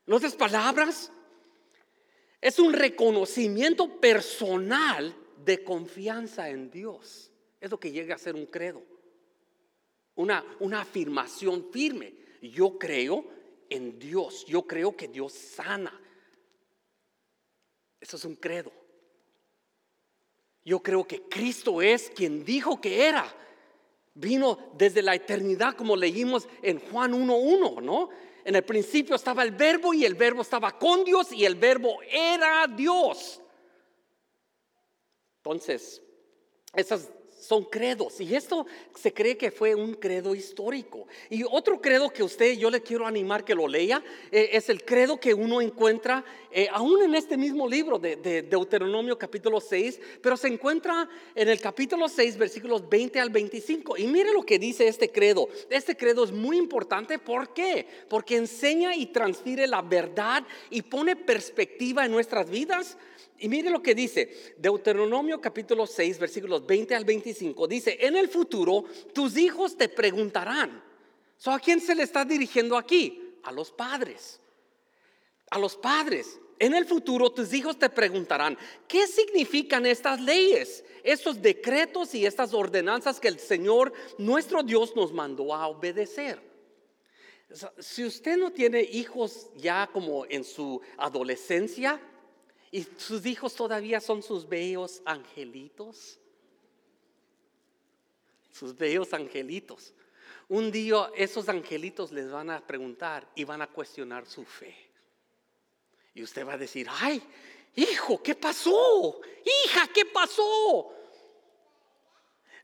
En 0.06 0.14
otras 0.14 0.36
palabras, 0.36 1.12
es 2.42 2.60
un 2.60 2.74
reconocimiento 2.74 4.00
personal 4.00 5.16
de 5.46 5.64
confianza 5.64 6.50
en 6.50 6.70
Dios. 6.70 7.32
Es 7.62 7.72
lo 7.72 7.80
que 7.80 7.92
llega 7.92 8.16
a 8.16 8.18
ser 8.18 8.36
un 8.36 8.48
credo. 8.48 8.84
Una, 10.16 10.44
una 10.60 10.82
afirmación 10.82 11.72
firme. 11.72 12.14
Yo 12.42 12.78
creo 12.78 13.26
en 13.70 13.98
Dios. 13.98 14.46
Yo 14.46 14.64
creo 14.68 14.96
que 14.96 15.08
Dios 15.08 15.32
sana. 15.34 15.98
Eso 18.02 18.18
es 18.18 18.26
un 18.26 18.36
credo. 18.36 18.83
Yo 20.66 20.82
creo 20.82 21.06
que 21.06 21.24
Cristo 21.24 21.82
es 21.82 22.10
quien 22.10 22.46
dijo 22.46 22.80
que 22.80 23.08
era. 23.08 23.26
Vino 24.16 24.58
desde 24.74 25.02
la 25.02 25.16
eternidad, 25.16 25.76
como 25.76 25.96
leímos 25.96 26.48
en 26.62 26.80
Juan 26.80 27.14
1.1, 27.14 27.82
¿no? 27.82 28.10
En 28.46 28.56
el 28.56 28.64
principio 28.64 29.16
estaba 29.16 29.44
el 29.44 29.52
verbo 29.52 29.94
y 29.94 30.06
el 30.06 30.16
verbo 30.16 30.42
estaba 30.42 30.78
con 30.78 31.04
Dios 31.04 31.32
y 31.32 31.46
el 31.46 31.56
verbo 31.56 31.98
era 32.10 32.68
Dios. 32.68 33.42
Entonces, 35.38 36.02
esas 36.74 37.10
son 37.44 37.66
credos. 37.66 38.20
Y 38.22 38.36
esto 38.36 38.66
se 38.96 39.14
cree 39.14 39.38
que 39.38 39.52
fue 39.52 39.76
un 39.76 39.94
credo 39.94 40.34
histórico. 40.34 41.08
Y 41.30 41.44
otro 41.44 41.82
credo 41.82 42.10
que 42.10 42.24
usted, 42.24 42.58
yo 42.58 42.70
le 42.72 42.82
quiero 42.82 43.06
animar 43.06 43.44
que 43.44 43.54
lo 43.54 43.68
lea, 43.68 44.02
eh, 44.32 44.52
es 44.54 44.70
el 44.70 44.84
credo 44.86 45.20
que 45.20 45.34
uno 45.34 45.62
encuentra 45.62 46.24
eh, 46.52 46.68
aún 46.72 47.02
en 47.04 47.16
este 47.16 47.36
mismo 47.36 47.68
libro 47.68 48.00
de, 48.00 48.16
Deuteronomio 48.44 49.18
capítulo 49.18 49.60
6, 49.60 50.00
pero 50.22 50.38
se 50.38 50.48
encuentra 50.48 51.10
en 51.36 51.50
el 51.50 51.60
capítulo 51.60 52.08
6, 52.08 52.38
versículos 52.38 52.88
20 52.88 53.20
al 53.20 53.30
25. 53.30 53.98
Y 53.98 54.08
mire 54.08 54.32
lo 54.32 54.44
que 54.44 54.58
dice 54.58 54.88
este 54.88 55.12
credo. 55.12 55.50
Este 55.70 55.98
credo 55.98 56.24
es 56.24 56.32
muy 56.32 56.58
importante. 56.58 57.20
¿Por 57.20 57.54
qué? 57.54 57.86
Porque 58.08 58.38
enseña 58.38 58.96
y 58.96 59.08
transfiere 59.08 59.68
la 59.68 59.82
verdad 59.82 60.44
y 60.70 60.82
pone 60.82 61.16
perspectiva 61.16 62.06
en 62.06 62.12
nuestras 62.12 62.50
vidas 62.50 62.98
y 63.40 63.50
mire 63.50 63.70
lo 63.70 63.82
que 63.82 63.96
dice, 63.96 64.56
Deuteronomio 64.58 65.42
capítulo 65.42 65.86
6, 65.86 66.20
versículos 66.20 66.66
20 66.66 66.96
al 66.96 67.06
25, 67.06 67.68
dice, 67.68 67.98
en 68.00 68.16
el 68.16 68.30
futuro 68.30 68.86
tus 69.14 69.38
hijos 69.38 69.78
te 69.78 69.90
preguntarán. 69.90 70.82
¿A 71.46 71.60
quién 71.60 71.82
se 71.82 71.96
le 71.96 72.04
está 72.04 72.24
dirigiendo 72.24 72.78
aquí? 72.78 73.36
A 73.44 73.52
los 73.52 73.72
padres. 73.72 74.40
A 75.50 75.60
los 75.60 75.76
padres. 75.76 76.40
En 76.60 76.74
el 76.74 76.86
futuro 76.86 77.32
tus 77.32 77.52
hijos 77.54 77.78
te 77.78 77.90
preguntarán, 77.90 78.58
¿qué 78.88 79.08
significan 79.08 79.86
estas 79.86 80.22
leyes, 80.22 80.86
estos 81.04 81.42
decretos 81.42 82.16
y 82.16 82.26
estas 82.26 82.54
ordenanzas 82.54 83.20
que 83.20 83.28
el 83.28 83.40
Señor 83.40 83.92
nuestro 84.18 84.64
Dios 84.64 84.96
nos 84.96 85.12
mandó 85.12 85.54
a 85.54 85.68
obedecer? 85.68 86.42
Si 87.80 88.06
usted 88.06 88.38
no 88.38 88.52
tiene 88.52 88.82
hijos 88.82 89.50
ya 89.56 89.90
como 89.92 90.26
en 90.28 90.44
su 90.44 90.80
adolescencia, 90.98 92.02
y 92.74 92.88
sus 92.98 93.24
hijos 93.28 93.54
todavía 93.54 94.02
son 94.02 94.24
sus 94.24 94.50
bellos 94.50 95.04
angelitos. 95.06 96.20
Sus 98.52 98.76
bellos 98.76 99.14
angelitos. 99.14 99.94
Un 100.50 100.72
día 100.72 101.12
esos 101.16 101.50
angelitos 101.50 102.12
les 102.12 102.32
van 102.32 102.50
a 102.50 102.66
preguntar 102.66 103.30
y 103.36 103.44
van 103.44 103.62
a 103.62 103.68
cuestionar 103.68 104.26
su 104.26 104.44
fe. 104.44 104.76
Y 106.16 106.24
usted 106.24 106.48
va 106.48 106.54
a 106.54 106.58
decir, 106.58 106.88
ay, 106.90 107.22
hijo, 107.76 108.24
¿qué 108.24 108.34
pasó? 108.34 109.22
Hija, 109.46 109.88
¿qué 109.94 110.06
pasó? 110.08 110.92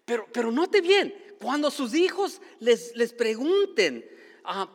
Pero, 0.05 0.27
pero 0.33 0.51
note 0.51 0.81
bien, 0.81 1.35
cuando 1.39 1.69
sus 1.69 1.93
hijos 1.93 2.41
les, 2.59 2.95
les 2.95 3.13
pregunten, 3.13 4.03
ah, 4.43 4.67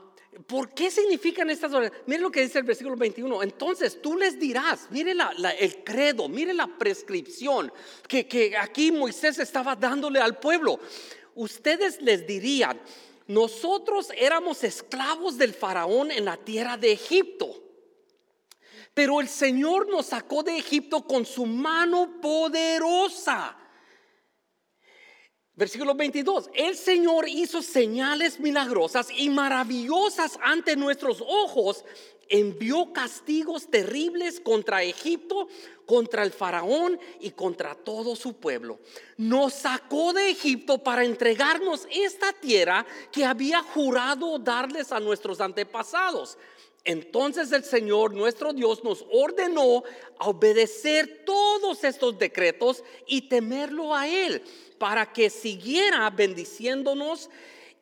¿Por 0.47 0.75
qué 0.75 0.91
significan 0.91 1.49
estas 1.51 1.73
oraciones? 1.73 2.03
Mire 2.07 2.21
lo 2.21 2.31
que 2.31 2.43
dice 2.43 2.59
el 2.59 2.65
versículo 2.65 2.97
21. 2.97 3.43
Entonces 3.43 4.01
tú 4.03 4.17
les 4.17 4.39
dirás, 4.39 4.89
mire 4.91 5.15
el 5.59 5.85
credo, 5.85 6.29
mire 6.29 6.53
la 6.53 6.67
prescripción 6.67 7.73
que 8.09 8.55
aquí 8.59 8.93
Moisés 8.93 9.39
estaba 9.39 9.77
dándole 9.77 10.21
al 10.21 10.39
pueblo. 10.39 10.81
Ustedes 11.35 12.01
les 12.03 12.27
dirían, 12.27 12.81
nosotros 13.27 14.11
éramos 14.17 14.65
esclavos 14.65 15.39
del 15.39 15.55
faraón 15.55 16.11
en 16.11 16.25
la 16.25 16.37
tierra 16.37 16.77
de 16.77 16.93
Egipto. 16.93 17.63
Pero 18.93 19.21
el 19.21 19.29
Señor 19.29 19.89
nos 19.89 20.07
sacó 20.07 20.43
de 20.43 20.57
Egipto 20.57 21.05
con 21.05 21.25
su 21.25 21.47
mano 21.47 22.21
poderosa 22.21 23.57
Versículo 25.57 25.95
22. 25.95 26.51
El 26.53 26.77
Señor 26.77 27.29
hizo 27.29 27.63
señales 27.63 28.41
milagrosas 28.41 29.09
y 29.17 29.31
maravillosas 29.31 30.39
ante 30.43 30.75
nuestros 30.75 31.23
ojos. 31.25 31.85
Envió 32.29 32.93
castigos 32.93 33.71
terribles 33.71 34.41
contra 34.41 34.83
Egipto, 34.83 35.47
contra 35.87 36.25
el 36.25 36.33
faraón 36.33 36.99
y 37.21 37.31
contra 37.31 37.77
todo 37.77 38.17
su 38.17 38.33
pueblo. 38.33 38.81
Nos 39.17 39.53
sacó 39.53 40.13
de 40.13 40.31
Egipto 40.31 40.79
para 40.83 41.05
entregarnos 41.05 41.87
esta 41.93 42.33
tierra 42.33 42.85
que 43.13 43.25
había 43.25 43.63
jurado 43.63 44.39
darles 44.41 44.91
a 44.91 44.99
nuestros 44.99 45.41
antepasados. 45.41 46.37
Entonces 46.85 47.51
el 47.53 47.65
Señor 47.65 48.13
nuestro 48.13 48.53
Dios 48.53 48.85
nos 48.85 49.07
ordenó 49.11 49.83
a 50.19 50.29
obedecer 50.29 51.25
todos 51.25 51.83
estos 51.83 52.19
decretos 52.19 52.85
y 53.07 53.23
temerlo 53.23 53.95
a 53.95 54.07
Él 54.07 54.43
para 54.79 55.11
que 55.11 55.31
siguiera 55.31 56.11
bendiciéndonos 56.11 57.31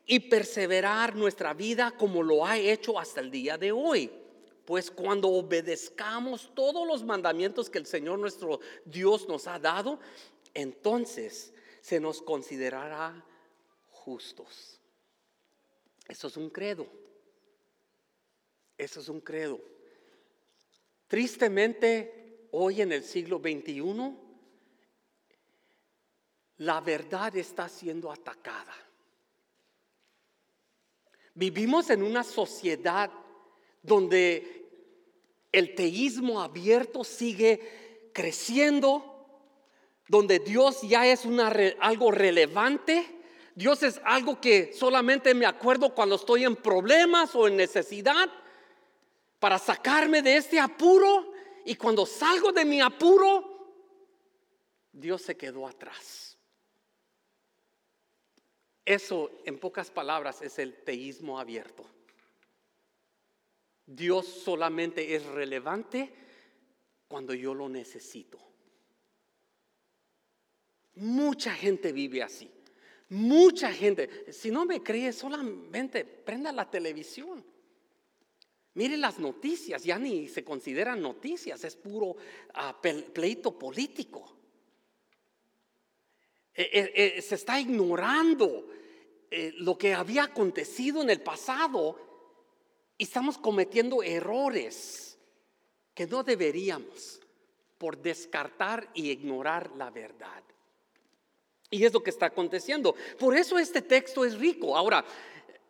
y 0.06 0.20
perseverar 0.20 1.16
nuestra 1.16 1.52
vida 1.52 1.90
como 1.90 2.22
lo 2.22 2.46
ha 2.46 2.58
hecho 2.58 2.96
hasta 2.96 3.20
el 3.20 3.30
día 3.30 3.58
de 3.58 3.72
hoy. 3.72 4.10
Pues 4.64 4.88
cuando 4.88 5.28
obedezcamos 5.28 6.52
todos 6.54 6.86
los 6.86 7.02
mandamientos 7.02 7.68
que 7.68 7.78
el 7.78 7.86
Señor 7.86 8.20
nuestro 8.20 8.60
Dios 8.84 9.26
nos 9.26 9.48
ha 9.48 9.58
dado, 9.58 9.98
entonces 10.54 11.52
se 11.80 11.98
nos 11.98 12.22
considerará 12.22 13.24
justos. 13.90 14.80
Eso 16.06 16.28
es 16.28 16.36
un 16.36 16.50
credo. 16.50 17.01
Eso 18.82 18.98
es 18.98 19.08
un 19.08 19.20
credo. 19.20 19.60
Tristemente, 21.06 22.48
hoy 22.50 22.82
en 22.82 22.90
el 22.90 23.04
siglo 23.04 23.38
XXI, 23.38 24.12
la 26.56 26.80
verdad 26.80 27.36
está 27.36 27.68
siendo 27.68 28.10
atacada. 28.10 28.74
Vivimos 31.34 31.90
en 31.90 32.02
una 32.02 32.24
sociedad 32.24 33.08
donde 33.80 34.68
el 35.52 35.76
teísmo 35.76 36.42
abierto 36.42 37.04
sigue 37.04 38.10
creciendo, 38.12 39.38
donde 40.08 40.40
Dios 40.40 40.82
ya 40.82 41.06
es 41.06 41.22
algo 41.78 42.10
relevante. 42.10 43.06
Dios 43.54 43.84
es 43.84 44.00
algo 44.02 44.40
que 44.40 44.72
solamente 44.72 45.34
me 45.34 45.46
acuerdo 45.46 45.94
cuando 45.94 46.16
estoy 46.16 46.42
en 46.42 46.56
problemas 46.56 47.36
o 47.36 47.46
en 47.46 47.56
necesidad 47.56 48.28
para 49.42 49.58
sacarme 49.58 50.22
de 50.22 50.36
este 50.36 50.60
apuro. 50.60 51.32
Y 51.64 51.74
cuando 51.74 52.06
salgo 52.06 52.52
de 52.52 52.64
mi 52.64 52.80
apuro, 52.80 53.74
Dios 54.92 55.20
se 55.22 55.36
quedó 55.36 55.66
atrás. 55.66 56.38
Eso, 58.84 59.32
en 59.44 59.58
pocas 59.58 59.90
palabras, 59.90 60.42
es 60.42 60.60
el 60.60 60.84
teísmo 60.84 61.40
abierto. 61.40 61.84
Dios 63.84 64.28
solamente 64.28 65.16
es 65.16 65.26
relevante 65.26 66.14
cuando 67.08 67.34
yo 67.34 67.52
lo 67.52 67.68
necesito. 67.68 68.38
Mucha 70.94 71.52
gente 71.52 71.90
vive 71.90 72.22
así. 72.22 72.48
Mucha 73.08 73.72
gente. 73.72 74.32
Si 74.32 74.52
no 74.52 74.64
me 74.64 74.84
cree, 74.84 75.12
solamente 75.12 76.04
prenda 76.04 76.52
la 76.52 76.70
televisión. 76.70 77.51
Mire 78.74 78.96
las 78.96 79.18
noticias, 79.18 79.82
ya 79.84 79.98
ni 79.98 80.28
se 80.28 80.42
consideran 80.42 81.00
noticias, 81.00 81.62
es 81.64 81.76
puro 81.76 82.16
ah, 82.54 82.80
pleito 82.80 83.58
político. 83.58 84.36
Eh, 86.54 86.70
eh, 86.72 86.92
eh, 86.94 87.22
se 87.22 87.34
está 87.34 87.58
ignorando 87.58 88.68
lo 89.58 89.78
que 89.78 89.94
había 89.94 90.24
acontecido 90.24 91.00
en 91.00 91.08
el 91.08 91.22
pasado 91.22 91.98
y 92.98 93.04
estamos 93.04 93.38
cometiendo 93.38 94.02
errores 94.02 95.18
que 95.94 96.06
no 96.06 96.22
deberíamos 96.22 97.18
por 97.78 97.96
descartar 97.96 98.90
y 98.92 99.10
ignorar 99.10 99.70
la 99.76 99.90
verdad. 99.90 100.42
Y 101.70 101.86
es 101.86 101.94
lo 101.94 102.02
que 102.02 102.10
está 102.10 102.26
aconteciendo. 102.26 102.94
Por 103.18 103.34
eso 103.34 103.58
este 103.58 103.80
texto 103.80 104.22
es 104.26 104.38
rico. 104.38 104.76
Ahora, 104.76 105.02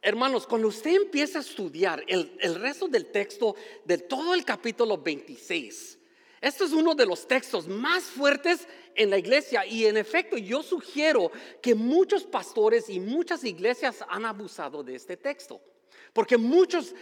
hermanos, 0.03 0.47
cuando 0.47 0.69
usted 0.69 0.97
empieza 0.97 1.39
a 1.39 1.43
estudiar 1.43 2.05
el, 2.09 2.55
resto 2.57 2.89
del 2.89 3.07
texto 3.07 3.55
de 3.85 3.99
todo 3.99 4.35
el 4.35 4.45
capítulo 4.45 4.99
26, 4.99 5.99
este 6.41 6.65
es 6.65 6.73
uno 6.73 6.95
de 6.97 7.07
los 7.07 7.27
textos 7.27 7.69
más 7.69 8.03
fuertes 8.03 8.67
en 8.97 9.11
la 9.11 9.19
iglesia 9.19 9.65
y 9.65 9.87
en 9.87 9.97
efecto 9.97 10.37
yo 10.37 10.63
sugiero 10.63 11.31
que 11.63 11.75
muchos 11.75 12.25
pastores 12.25 12.89
y 12.89 12.99
muchas 12.99 13.45
iglesias 13.45 14.05
han 14.09 14.27
abusado 14.27 14.83
de 14.83 14.97
este 14.97 15.17
texto. 15.17 15.61
Porque 16.13 16.37
muchos 16.37 16.95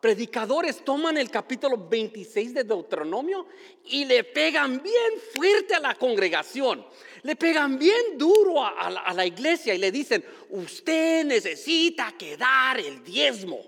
predicadores 0.00 0.84
toman 0.84 1.16
el 1.18 1.30
capítulo 1.30 1.88
26 1.88 2.54
de 2.54 2.64
Deuteronomio 2.64 3.46
y 3.84 4.04
le 4.04 4.24
pegan 4.24 4.82
bien 4.82 5.12
fuerte 5.34 5.74
a 5.74 5.80
la 5.80 5.94
congregación. 5.94 6.86
Le 7.22 7.36
pegan 7.36 7.78
bien 7.78 8.16
duro 8.16 8.64
a, 8.64 8.90
la, 8.90 9.00
a 9.00 9.14
la 9.14 9.26
iglesia 9.26 9.74
y 9.74 9.78
le 9.78 9.92
dicen, 9.92 10.24
usted 10.50 11.24
necesita 11.24 12.14
que 12.18 12.36
dar 12.36 12.80
el 12.80 13.04
diezmo. 13.04 13.60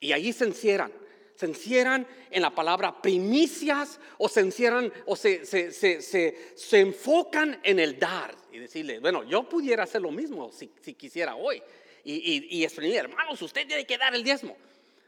Y 0.00 0.12
allí 0.12 0.32
se 0.32 0.44
encierran 0.44 0.92
se 1.34 1.46
encierran 1.46 2.06
en 2.30 2.42
la 2.42 2.54
palabra 2.54 3.00
primicias 3.02 3.98
o 4.18 4.28
se 4.28 4.40
encierran 4.40 4.92
o 5.06 5.16
se, 5.16 5.44
se, 5.44 6.80
enfocan 6.80 7.60
en 7.62 7.80
el 7.80 7.98
dar 7.98 8.34
y 8.52 8.58
decirle, 8.58 9.00
bueno, 9.00 9.24
yo 9.24 9.48
pudiera 9.48 9.82
hacer 9.82 10.00
lo 10.00 10.10
mismo 10.10 10.52
si, 10.52 10.68
quisiera 10.94 11.34
hoy 11.34 11.60
y, 12.04 12.12
y, 12.14 12.64
y 12.64 12.94
hermanos, 12.94 13.40
usted 13.42 13.66
tiene 13.66 13.84
que 13.84 13.98
dar 13.98 14.14
el 14.14 14.22
diezmo. 14.22 14.56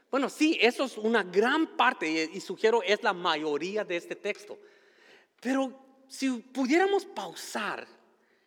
Bueno, 0.09 0.29
sí, 0.29 0.57
eso 0.61 0.85
es 0.85 0.97
una 0.97 1.23
gran 1.23 1.75
parte 1.75 2.29
y, 2.33 2.39
sugiero 2.39 2.81
es 2.81 3.03
la 3.03 3.13
mayoría 3.13 3.83
de 3.83 3.97
este 3.97 4.15
texto. 4.15 4.57
Pero 5.41 5.77
si 6.07 6.29
pudiéramos 6.29 7.05
pausar 7.05 7.85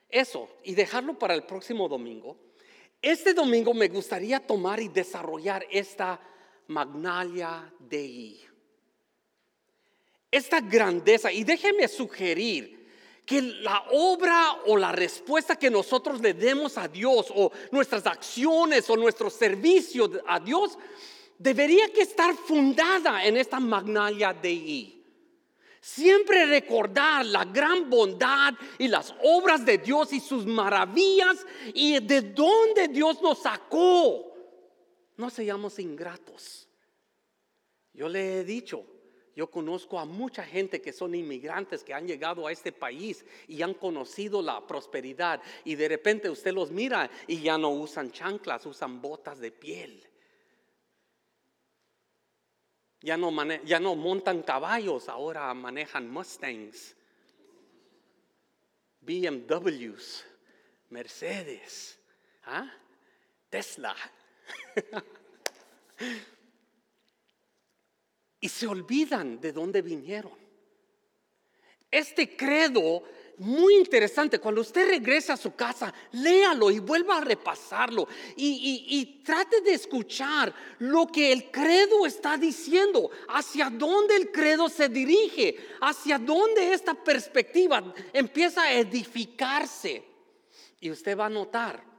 eso 0.08 0.48
y 0.64 0.74
dejarlo 0.74 1.18
para 1.18 1.34
el 1.34 1.44
próximo 1.44 1.88
domingo, 1.88 2.36
este 3.02 3.34
domingo 3.34 3.74
me 3.74 3.88
gustaría 3.88 4.40
tomar 4.40 4.80
y 4.80 4.88
desarrollar 4.88 5.66
esta 5.70 6.20
Magnalia 6.68 7.72
Dei. 7.78 8.40
Esta 10.30 10.60
grandeza, 10.60 11.32
y 11.32 11.44
déjeme 11.44 11.88
sugerir 11.88 12.80
que 13.26 13.42
la 13.42 13.84
obra 13.90 14.60
o 14.66 14.76
la 14.76 14.92
respuesta 14.92 15.56
que 15.56 15.70
nosotros 15.70 16.20
le 16.20 16.34
demos 16.34 16.78
a 16.78 16.88
Dios 16.88 17.32
o 17.34 17.52
nuestras 17.70 18.06
acciones 18.06 18.88
o 18.88 18.96
nuestro 18.96 19.28
servicio 19.28 20.10
a 20.26 20.40
Dios 20.40 20.78
debería 21.40 21.88
que 21.92 22.02
estar 22.02 22.36
fundada 22.36 23.24
en 23.24 23.36
esta 23.36 23.58
Magnalia 23.58 24.32
Dei. 24.32 25.02
Siempre 25.80 26.44
recordar 26.44 27.24
la 27.24 27.46
gran 27.46 27.88
bondad 27.88 28.52
y 28.78 28.86
las 28.86 29.14
obras 29.24 29.64
de 29.64 29.78
Dios 29.78 30.12
y 30.12 30.20
sus 30.20 30.44
maravillas 30.44 31.44
y 31.72 31.98
de 31.98 32.20
dónde 32.20 32.88
Dios 32.88 33.20
nos 33.22 33.40
sacó 33.40 34.30
no 35.20 35.30
seamos 35.30 35.78
ingratos. 35.78 36.66
Yo 37.92 38.08
le 38.08 38.38
he 38.38 38.44
dicho, 38.44 38.84
yo 39.36 39.50
conozco 39.50 39.98
a 39.98 40.06
mucha 40.06 40.42
gente 40.42 40.80
que 40.80 40.92
son 40.92 41.14
inmigrantes 41.14 41.84
que 41.84 41.92
han 41.92 42.06
llegado 42.06 42.46
a 42.46 42.52
este 42.52 42.72
país 42.72 43.24
y 43.46 43.62
han 43.62 43.74
conocido 43.74 44.40
la 44.40 44.66
prosperidad 44.66 45.42
y 45.64 45.74
de 45.74 45.88
repente 45.88 46.30
usted 46.30 46.52
los 46.52 46.70
mira 46.70 47.10
y 47.26 47.42
ya 47.42 47.58
no 47.58 47.70
usan 47.70 48.10
chanclas, 48.10 48.64
usan 48.66 49.00
botas 49.02 49.38
de 49.38 49.52
piel. 49.52 50.09
Ya 53.02 53.16
no, 53.16 53.30
montan 53.96 54.42
caballos, 54.42 55.08
ahora 55.08 55.52
manejan 55.54 56.10
Mustangs, 56.10 56.94
BMWs, 59.00 60.26
Mercedes, 60.90 61.98
¿ah? 62.44 62.70
Tesla. 63.48 63.96
y 68.40 68.48
se 68.48 68.66
olvidan 68.66 69.40
de 69.40 69.52
dónde 69.52 69.80
vinieron. 69.80 70.38
Este 71.90 72.36
credo, 72.36 73.02
muy 73.40 73.76
interesante, 73.76 74.38
cuando 74.38 74.60
usted 74.60 74.88
regresa 74.88 75.32
a 75.32 75.36
su 75.36 75.54
casa, 75.54 75.92
léalo 76.12 76.70
y 76.70 76.78
vuelva 76.78 77.18
a 77.18 77.20
repasarlo 77.20 78.06
y, 78.36 78.86
y, 78.88 79.22
trate 79.22 79.60
de 79.60 79.74
escuchar 79.74 80.54
lo 80.78 81.06
que 81.06 81.32
el 81.32 81.50
credo 81.50 82.06
está 82.06 82.36
diciendo, 82.36 83.10
hacia 83.28 83.68
dónde 83.70 84.16
el 84.16 84.30
credo 84.30 84.68
se 84.68 84.88
dirige, 84.88 85.56
hacia 85.80 86.18
dónde 86.18 86.72
esta 86.72 86.94
perspectiva 86.94 87.92
empieza 88.12 88.62
a 88.62 88.72
edificarse. 88.72 90.04
Y 90.80 90.90
usted 90.90 91.18
va 91.18 91.26
a 91.26 91.30
notar 91.30 91.90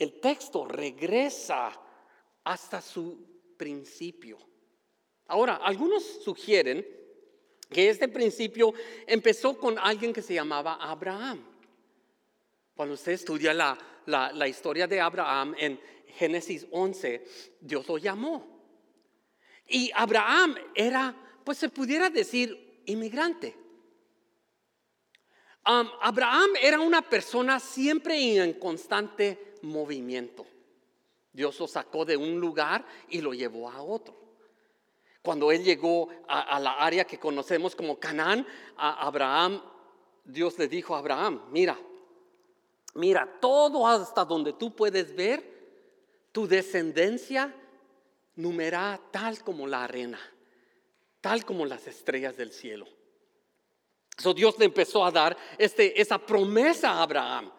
el 0.00 0.18
texto 0.18 0.64
regresa 0.64 1.78
hasta 2.44 2.80
su 2.80 3.52
principio. 3.58 4.38
Ahora, 5.26 5.56
algunos 5.56 6.02
sugieren 6.24 6.86
que 7.70 7.88
este 7.88 8.08
principio 8.08 8.74
empezó 9.06 9.56
con 9.56 9.78
alguien 9.78 10.12
que 10.12 10.22
se 10.22 10.34
llamaba 10.34 10.74
Abraham. 10.80 11.44
Cuando 12.74 12.94
usted 12.94 13.12
estudia 13.12 13.54
la, 13.54 13.78
la, 14.06 14.48
historia 14.48 14.86
de 14.86 15.00
Abraham 15.00 15.54
en 15.56 15.80
Génesis 16.16 16.66
11, 16.70 17.24
Dios 17.60 17.86
lo 17.88 17.98
llamó. 17.98 18.60
Y 19.68 19.90
Abraham 19.94 20.56
era, 20.74 21.14
pues 21.44 21.58
se 21.58 21.68
pudiera 21.68 22.10
decir, 22.10 22.82
inmigrante. 22.86 23.56
Abraham 25.62 26.50
era 26.60 26.80
una 26.80 27.02
persona 27.02 27.60
siempre 27.60 28.36
en 28.36 28.54
constante 28.54 29.54
movimiento. 29.62 30.46
Dios 31.32 31.60
lo 31.60 31.68
sacó 31.68 32.04
de 32.04 32.16
un 32.16 32.40
lugar 32.40 32.84
y 33.08 33.20
lo 33.20 33.32
llevó 33.32 33.70
a 33.70 33.80
otro. 33.80 34.19
Cuando 35.22 35.52
él 35.52 35.62
llegó 35.62 36.08
a, 36.26 36.58
la 36.58 36.72
área 36.72 37.04
que 37.04 37.18
conocemos 37.18 37.76
como 37.76 37.98
Canaán, 37.98 38.46
a 38.76 39.06
Abraham, 39.06 39.62
Dios 40.24 40.58
le 40.58 40.66
dijo 40.66 40.94
a 40.94 40.98
Abraham, 40.98 41.42
mira, 41.50 41.78
mira, 42.94 43.28
todo 43.40 43.86
hasta 43.86 44.24
donde 44.24 44.54
tú 44.54 44.74
puedes 44.74 45.14
ver, 45.14 45.44
tu 46.32 46.46
descendencia 46.48 47.54
numerá 48.36 48.98
tal 49.10 49.42
como 49.42 49.66
la 49.66 49.84
arena, 49.84 50.18
tal 51.20 51.44
como 51.44 51.66
las 51.66 51.86
estrellas 51.86 52.36
del 52.36 52.52
cielo. 52.52 52.86
So 54.16 54.32
Dios 54.32 54.58
le 54.58 54.66
empezó 54.66 55.04
a 55.04 55.10
dar 55.10 55.36
este, 55.58 56.00
esa 56.00 56.18
promesa 56.18 56.92
a 56.92 57.02
Abraham. 57.02 57.50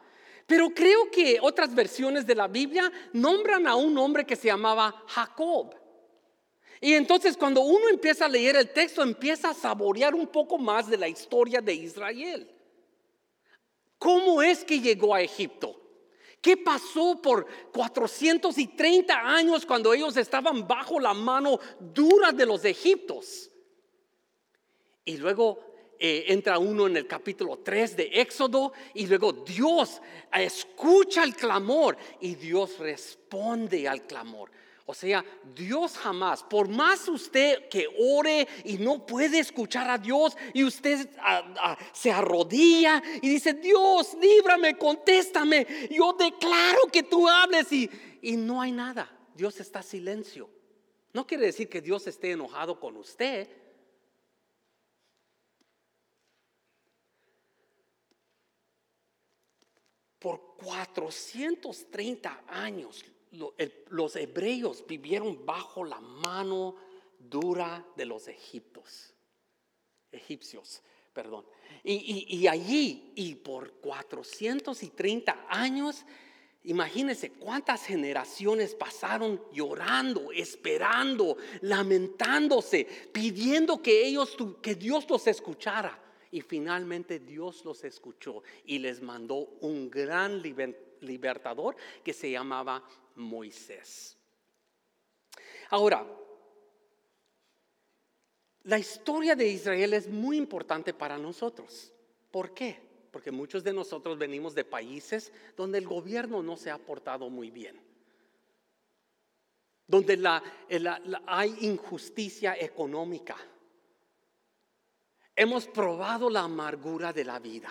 Pero 0.46 0.70
creo 0.70 1.10
que 1.10 1.40
otras 1.42 1.74
versiones 1.74 2.26
de 2.26 2.36
la 2.36 2.48
Biblia 2.48 2.92
nombran 3.14 3.68
a 3.68 3.76
un 3.76 3.98
hombre 3.98 4.26
que 4.26 4.36
se 4.36 4.48
llamaba 4.48 5.04
Jacob. 5.08 5.81
Y 6.84 6.96
entonces 6.96 7.38
cuando 7.38 7.62
uno 7.62 7.90
empieza 7.90 8.26
a 8.26 8.30
leer 8.30 8.56
el 8.56 8.70
texto, 8.74 9.04
empieza 9.04 9.52
a 9.52 9.54
saborear 9.54 10.16
un 10.16 10.26
poco 10.26 10.58
más 10.58 10.90
de 10.90 10.98
la 10.98 11.08
historia 11.08 11.62
de 11.62 11.76
Israel. 11.76 12.50
¿Cómo 14.00 14.42
es 14.42 14.64
que 14.64 14.80
llegó 14.80 15.14
a 15.14 15.22
Egipto? 15.22 15.80
¿Qué 16.42 16.58
pasó 16.58 17.22
por 17.22 17.46
430 17.72 19.14
años 19.14 19.64
cuando 19.64 19.94
ellos 19.94 20.18
estaban 20.18 20.68
bajo 20.68 21.00
la 21.00 21.14
mano 21.14 21.60
dura 21.80 22.32
de 22.32 22.48
los 22.48 22.66
egiptos? 22.66 23.52
Y 25.06 25.18
luego 25.18 25.60
eh, 26.00 26.26
entra 26.30 26.58
uno 26.58 26.88
en 26.88 26.98
el 26.98 27.06
capítulo 27.06 27.60
3 27.60 27.96
de 27.96 28.10
Éxodo 28.14 28.74
y 28.96 29.06
luego 29.06 29.34
Dios 29.34 30.02
escucha 30.34 31.24
el 31.24 31.36
clamor 31.36 31.96
y 32.20 32.34
Dios 32.34 32.80
responde 32.80 33.88
al 33.88 34.08
clamor. 34.08 34.50
O 34.92 34.94
sea, 34.94 35.24
Dios 35.56 35.98
jamás, 35.98 36.44
por 36.44 36.68
más 36.68 37.08
usted 37.08 37.70
que 37.70 37.88
ore 37.98 38.46
y 38.66 38.78
no 38.78 39.06
puede 39.06 39.40
escuchar 39.40 39.90
a 39.90 39.98
Dios 39.98 40.36
y 40.54 40.66
usted 40.66 41.10
se 41.94 42.12
arrodilla 42.12 43.02
y 43.22 43.30
dice, 43.30 43.54
Dios, 43.54 44.18
líbrame, 44.20 44.78
contéstame, 44.78 45.66
yo 45.90 46.12
declaro 46.12 46.88
que 46.92 47.04
tú 47.04 47.26
hables 47.30 47.72
y, 47.72 47.90
y 48.22 48.36
no 48.36 48.62
hay 48.62 48.74
nada. 48.74 49.10
Dios 49.34 49.62
está 49.62 49.82
silencio. 49.82 50.50
No 51.14 51.26
quiere 51.26 51.46
decir 51.46 51.70
que 51.70 51.80
Dios 51.80 52.06
esté 52.08 52.32
enojado 52.32 52.78
con 52.78 52.98
usted. 52.98 53.48
Por 60.20 60.58
430 60.58 62.44
años 62.50 63.06
los 63.32 64.16
hebreos 64.16 64.86
vivieron 64.88 65.46
bajo 65.46 65.84
la 65.84 66.00
mano 66.00 66.76
dura 67.18 67.86
de 67.96 68.06
los 68.06 68.28
egiptos, 68.28 69.14
egipcios, 70.12 70.82
perdón. 71.14 71.46
Y, 71.84 72.48
allí, 72.48 73.12
y 73.16 73.36
por 73.36 73.74
430 73.74 75.48
años, 75.50 76.06
imagínense 76.64 77.32
cuántas 77.32 77.86
generaciones 77.86 78.76
pasaron 78.76 79.42
llorando, 79.52 80.32
esperando, 80.32 81.38
lamentándose, 81.62 82.86
pidiendo 83.12 83.82
que 83.82 84.06
ellos, 84.06 84.36
que 84.62 84.76
Dios 84.76 85.10
los 85.10 85.26
escuchara. 85.28 85.98
Y 86.34 86.42
finalmente 86.42 87.20
Dios 87.20 87.66
los 87.66 87.84
escuchó 87.84 88.42
y 88.66 88.80
les 88.80 89.02
mandó 89.02 89.36
un 89.62 89.90
gran 89.90 90.42
libertador 91.02 91.76
que 92.04 92.14
se 92.14 92.32
llamaba 92.32 92.84
Moisés. 93.16 94.18
Ahora, 95.70 96.06
la 98.64 98.78
historia 98.78 99.36
de 99.36 99.48
Israel 99.48 99.94
es 99.94 100.08
muy 100.08 100.38
importante 100.38 100.94
para 100.94 101.18
nosotros. 101.18 101.92
¿Por 102.30 102.54
qué? 102.54 102.80
Porque 103.12 103.32
muchos 103.32 103.64
de 103.64 103.74
nosotros 103.74 104.18
venimos 104.18 104.54
de 104.54 104.64
países 104.64 105.32
donde 105.58 105.78
el 105.78 105.88
gobierno 105.88 106.44
no 106.44 106.56
se 106.58 106.72
ha 106.72 106.78
portado 106.78 107.30
muy 107.30 107.50
bien, 107.52 107.80
donde 109.88 110.42
hay 111.26 111.56
injusticia 111.62 112.56
económica. 112.58 113.36
Hemos 115.36 115.68
probado 115.68 116.30
la 116.30 116.42
amargura 116.42 117.12
de 117.12 117.26
la 117.26 117.40
vida. 117.40 117.70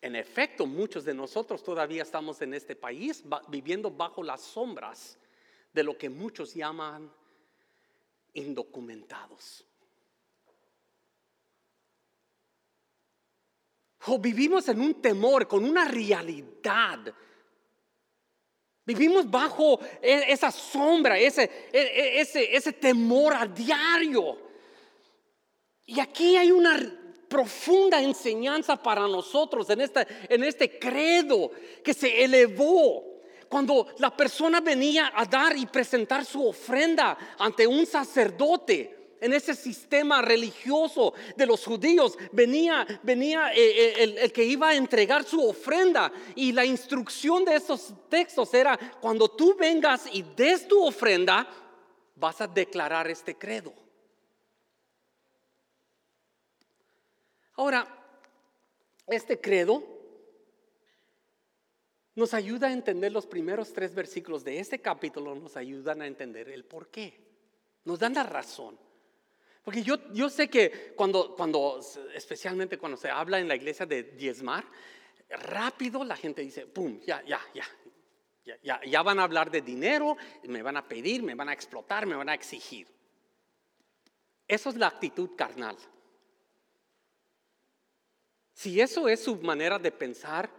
En 0.00 0.14
efecto, 0.14 0.64
muchos 0.66 1.04
de 1.04 1.12
nosotros 1.12 1.62
todavía 1.62 2.02
estamos 2.02 2.40
en 2.40 2.54
este 2.54 2.76
país 2.76 3.24
viviendo 3.48 3.90
bajo 3.90 4.22
las 4.22 4.40
sombras 4.42 5.18
de 5.72 5.82
lo 5.82 5.98
que 5.98 6.08
muchos 6.08 6.54
llaman 6.54 7.12
indocumentados. 8.34 9.64
O 14.06 14.18
vivimos 14.18 14.68
en 14.68 14.80
un 14.80 15.02
temor, 15.02 15.48
con 15.48 15.64
una 15.64 15.84
realidad. 15.86 17.12
Vivimos 18.84 19.28
bajo 19.28 19.80
e, 20.00 20.32
esa 20.32 20.50
sombra, 20.50 21.18
ese, 21.18 21.68
e, 21.72 21.78
e, 21.78 22.20
ese, 22.20 22.56
ese 22.56 22.72
temor 22.72 23.34
a 23.34 23.46
diario. 23.46 24.38
Y 25.84 26.00
aquí 26.00 26.36
hay 26.36 26.52
una 26.52 26.78
profunda 27.28 28.00
enseñanza 28.02 28.76
para 28.76 29.06
nosotros 29.06 29.68
en 29.70 29.80
este, 30.44 30.78
credo 30.78 31.50
que 31.84 31.94
se 31.94 32.24
elevó 32.24 33.04
cuando 33.48 33.86
la 33.98 34.14
persona 34.14 34.60
venía 34.60 35.12
a 35.14 35.24
dar 35.24 35.56
y 35.56 35.66
presentar 35.66 36.24
su 36.24 36.46
ofrenda 36.46 37.16
ante 37.38 37.66
un 37.66 37.86
sacerdote. 37.86 38.96
En 39.20 39.32
ese 39.32 39.52
sistema 39.52 40.22
religioso 40.22 41.12
de 41.36 41.44
los 41.44 41.64
judíos 41.64 42.16
venía, 42.30 42.86
venía 43.02 43.52
eh, 43.52 43.56
eh, 43.56 43.94
el, 43.98 44.18
el 44.18 44.32
que 44.32 44.44
iba 44.44 44.68
a 44.68 44.76
entregar 44.76 45.24
su 45.24 45.44
ofrenda 45.44 46.12
y 46.36 46.52
la 46.52 46.64
instrucción 46.64 47.44
de 47.44 47.56
esos 47.56 47.92
textos 48.08 48.54
era 48.54 48.78
cuando 49.00 49.26
tú 49.28 49.56
vengas 49.58 50.04
y 50.12 50.22
des 50.22 50.68
tu 50.68 50.86
ofrenda, 50.86 51.48
vas 52.14 52.40
a 52.40 52.46
declarar 52.46 53.08
este 53.08 53.34
credo. 53.34 53.87
Ahora, 57.58 57.88
este 59.08 59.40
credo 59.40 59.82
nos 62.14 62.32
ayuda 62.32 62.68
a 62.68 62.72
entender 62.72 63.10
los 63.10 63.26
primeros 63.26 63.72
tres 63.72 63.92
versículos 63.96 64.44
de 64.44 64.60
este 64.60 64.80
capítulo, 64.80 65.34
nos 65.34 65.56
ayudan 65.56 66.00
a 66.00 66.06
entender 66.06 66.48
el 66.50 66.64
por 66.64 66.88
qué, 66.88 67.18
nos 67.84 67.98
dan 67.98 68.14
la 68.14 68.22
razón. 68.22 68.78
Porque 69.64 69.82
yo, 69.82 69.96
yo 70.12 70.30
sé 70.30 70.48
que 70.48 70.94
cuando, 70.94 71.34
cuando, 71.34 71.80
especialmente 72.14 72.78
cuando 72.78 72.96
se 72.96 73.10
habla 73.10 73.40
en 73.40 73.48
la 73.48 73.56
iglesia 73.56 73.86
de 73.86 74.04
diezmar, 74.04 74.64
rápido 75.28 76.04
la 76.04 76.14
gente 76.14 76.42
dice, 76.42 76.64
¡pum! 76.64 77.00
Ya, 77.00 77.24
ya, 77.24 77.40
ya, 77.52 77.66
ya, 78.62 78.80
ya 78.84 79.02
van 79.02 79.18
a 79.18 79.24
hablar 79.24 79.50
de 79.50 79.62
dinero, 79.62 80.16
me 80.44 80.62
van 80.62 80.76
a 80.76 80.86
pedir, 80.86 81.24
me 81.24 81.34
van 81.34 81.48
a 81.48 81.54
explotar, 81.54 82.06
me 82.06 82.14
van 82.14 82.28
a 82.28 82.34
exigir. 82.34 82.86
Eso 84.46 84.70
es 84.70 84.76
la 84.76 84.86
actitud 84.86 85.30
carnal. 85.34 85.76
Si 88.58 88.80
eso 88.80 89.08
es 89.08 89.20
su 89.20 89.36
manera 89.36 89.78
de 89.78 89.92
pensar, 89.92 90.50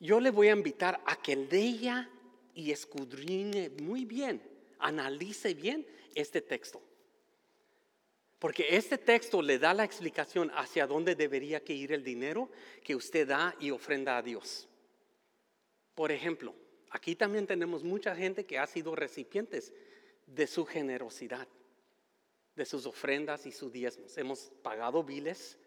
yo 0.00 0.18
le 0.18 0.30
voy 0.30 0.48
a 0.48 0.56
invitar 0.56 1.00
a 1.06 1.14
que 1.14 1.36
lea 1.36 2.10
y 2.52 2.72
escudriñe 2.72 3.70
muy 3.80 4.04
bien, 4.04 4.42
analice 4.80 5.54
bien 5.54 5.86
este 6.16 6.40
texto. 6.40 6.82
Porque 8.40 8.76
este 8.76 8.98
texto 8.98 9.40
le 9.40 9.60
da 9.60 9.72
la 9.72 9.84
explicación 9.84 10.50
hacia 10.52 10.88
dónde 10.88 11.14
debería 11.14 11.62
ir 11.64 11.92
el 11.92 12.02
dinero 12.02 12.50
que 12.82 12.96
usted 12.96 13.28
da 13.28 13.54
y 13.60 13.70
ofrenda 13.70 14.16
a 14.16 14.22
Dios. 14.22 14.68
Por 15.94 16.10
ejemplo, 16.10 16.56
aquí 16.90 17.14
también 17.14 17.46
tenemos 17.46 17.84
mucha 17.84 18.16
gente 18.16 18.44
que 18.44 18.58
ha 18.58 18.66
sido 18.66 18.96
recipientes 18.96 19.72
de 20.26 20.48
su 20.48 20.66
generosidad 20.66 21.46
de 22.54 22.64
sus 22.64 22.86
ofrendas 22.86 23.46
y 23.46 23.52
sus 23.52 23.72
diezmos. 23.72 24.16
Hemos 24.18 24.50
pagado 24.62 25.02
biles, 25.02 25.58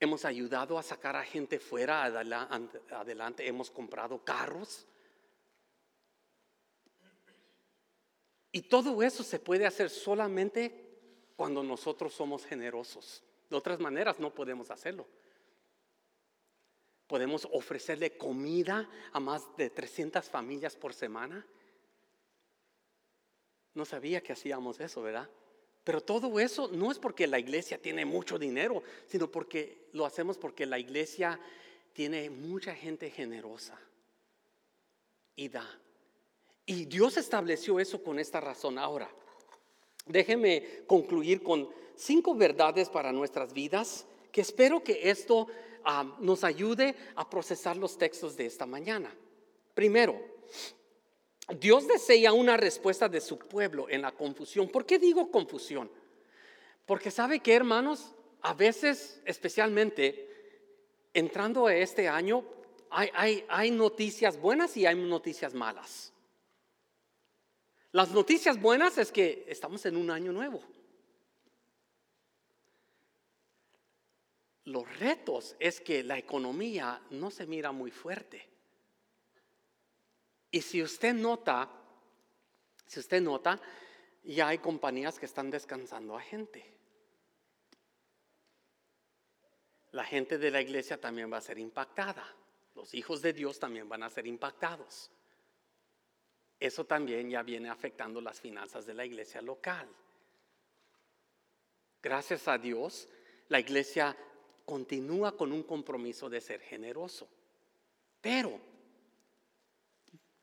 hemos 0.00 0.24
ayudado 0.24 0.78
a 0.78 0.82
sacar 0.82 1.16
a 1.16 1.24
gente 1.24 1.58
fuera 1.58 2.04
adelante, 2.04 3.46
hemos 3.46 3.70
comprado 3.70 4.24
carros. 4.24 4.86
Y 8.52 8.62
todo 8.62 9.02
eso 9.02 9.22
se 9.22 9.38
puede 9.38 9.66
hacer 9.66 9.90
solamente 9.90 11.32
cuando 11.36 11.62
nosotros 11.62 12.14
somos 12.14 12.44
generosos. 12.44 13.22
De 13.50 13.56
otras 13.56 13.78
maneras 13.78 14.18
no 14.18 14.34
podemos 14.34 14.70
hacerlo. 14.70 15.06
Podemos 17.06 17.46
ofrecerle 17.52 18.16
comida 18.16 18.90
a 19.12 19.20
más 19.20 19.56
de 19.56 19.70
300 19.70 20.28
familias 20.28 20.74
por 20.74 20.92
semana. 20.92 21.46
No 23.74 23.84
sabía 23.84 24.22
que 24.22 24.32
hacíamos 24.32 24.80
eso, 24.80 25.02
¿verdad? 25.02 25.30
Pero 25.86 26.00
todo 26.00 26.40
eso 26.40 26.66
no 26.72 26.90
es 26.90 26.98
porque 26.98 27.28
la 27.28 27.38
iglesia 27.38 27.78
tiene 27.80 28.04
mucho 28.04 28.40
dinero, 28.40 28.82
sino 29.06 29.30
porque 29.30 29.86
lo 29.92 30.04
hacemos 30.04 30.36
porque 30.36 30.66
la 30.66 30.80
iglesia 30.80 31.38
tiene 31.92 32.28
mucha 32.28 32.74
gente 32.74 33.08
generosa 33.08 33.78
y 35.36 35.48
da. 35.48 35.64
Y 36.66 36.86
Dios 36.86 37.16
estableció 37.16 37.78
eso 37.78 38.02
con 38.02 38.18
esta 38.18 38.40
razón. 38.40 38.80
Ahora, 38.80 39.08
déjeme 40.06 40.82
concluir 40.88 41.40
con 41.40 41.68
cinco 41.94 42.34
verdades 42.34 42.88
para 42.88 43.12
nuestras 43.12 43.52
vidas 43.52 44.06
que 44.32 44.40
espero 44.40 44.82
que 44.82 45.08
esto 45.08 45.46
ah, 45.84 46.16
nos 46.18 46.42
ayude 46.42 46.96
a 47.14 47.30
procesar 47.30 47.76
los 47.76 47.96
textos 47.96 48.36
de 48.36 48.46
esta 48.46 48.66
mañana. 48.66 49.14
Primero, 49.72 50.20
Dios 51.48 51.86
desea 51.86 52.32
una 52.32 52.56
respuesta 52.56 53.08
de 53.08 53.20
su 53.20 53.38
pueblo 53.38 53.88
en 53.88 54.02
la 54.02 54.12
confusión. 54.12 54.68
¿Por 54.68 54.84
qué 54.84 54.98
digo 54.98 55.30
confusión? 55.30 55.90
Porque 56.84 57.10
sabe 57.10 57.40
que, 57.40 57.54
hermanos, 57.54 58.12
a 58.42 58.52
veces, 58.54 59.20
especialmente 59.24 60.28
entrando 61.14 61.66
a 61.66 61.74
este 61.74 62.08
año, 62.08 62.44
hay, 62.90 63.70
noticias 63.70 64.40
buenas 64.40 64.76
y 64.76 64.86
hay 64.86 64.94
noticias 64.96 65.54
malas. 65.54 66.12
Las 67.92 68.10
noticias 68.10 68.60
buenas 68.60 68.98
es 68.98 69.12
que 69.12 69.44
estamos 69.48 69.86
en 69.86 69.96
un 69.96 70.10
año 70.10 70.32
nuevo. 70.32 70.62
Los 74.64 74.98
retos 74.98 75.54
es 75.60 75.80
que 75.80 76.02
la 76.02 76.18
economía 76.18 77.00
no 77.10 77.30
se 77.30 77.46
mira 77.46 77.72
muy 77.72 77.90
fuerte. 77.90 78.55
Y 80.50 80.60
si 80.60 80.82
usted 80.82 81.14
nota, 81.14 81.68
si 82.86 83.00
usted 83.00 83.20
nota, 83.20 83.60
ya 84.24 84.48
hay 84.48 84.58
compañías 84.58 85.18
que 85.18 85.26
están 85.26 85.50
descansando 85.50 86.16
a 86.16 86.20
gente. 86.20 86.76
La 89.92 90.04
gente 90.04 90.38
de 90.38 90.50
la 90.50 90.60
iglesia 90.60 91.00
también 91.00 91.32
va 91.32 91.38
a 91.38 91.40
ser 91.40 91.58
impactada. 91.58 92.34
Los 92.74 92.92
hijos 92.94 93.22
de 93.22 93.32
Dios 93.32 93.58
también 93.58 93.88
van 93.88 94.02
a 94.02 94.10
ser 94.10 94.26
impactados. 94.26 95.10
eso 96.58 96.86
también 96.86 97.28
ya 97.28 97.42
viene 97.42 97.68
afectando 97.68 98.20
las 98.20 98.40
finanzas 98.40 98.86
de 98.86 98.94
la 98.94 99.04
iglesia 99.04 99.42
local. 99.42 99.86
Gracias 102.02 102.48
a 102.48 102.56
Dios, 102.56 103.08
la 103.48 103.60
iglesia 103.60 104.16
continúa 104.64 105.36
con 105.36 105.52
un 105.52 105.62
compromiso 105.62 106.30
de 106.30 106.40
ser 106.40 106.60
generoso. 106.60 107.28
Pero, 108.20 108.58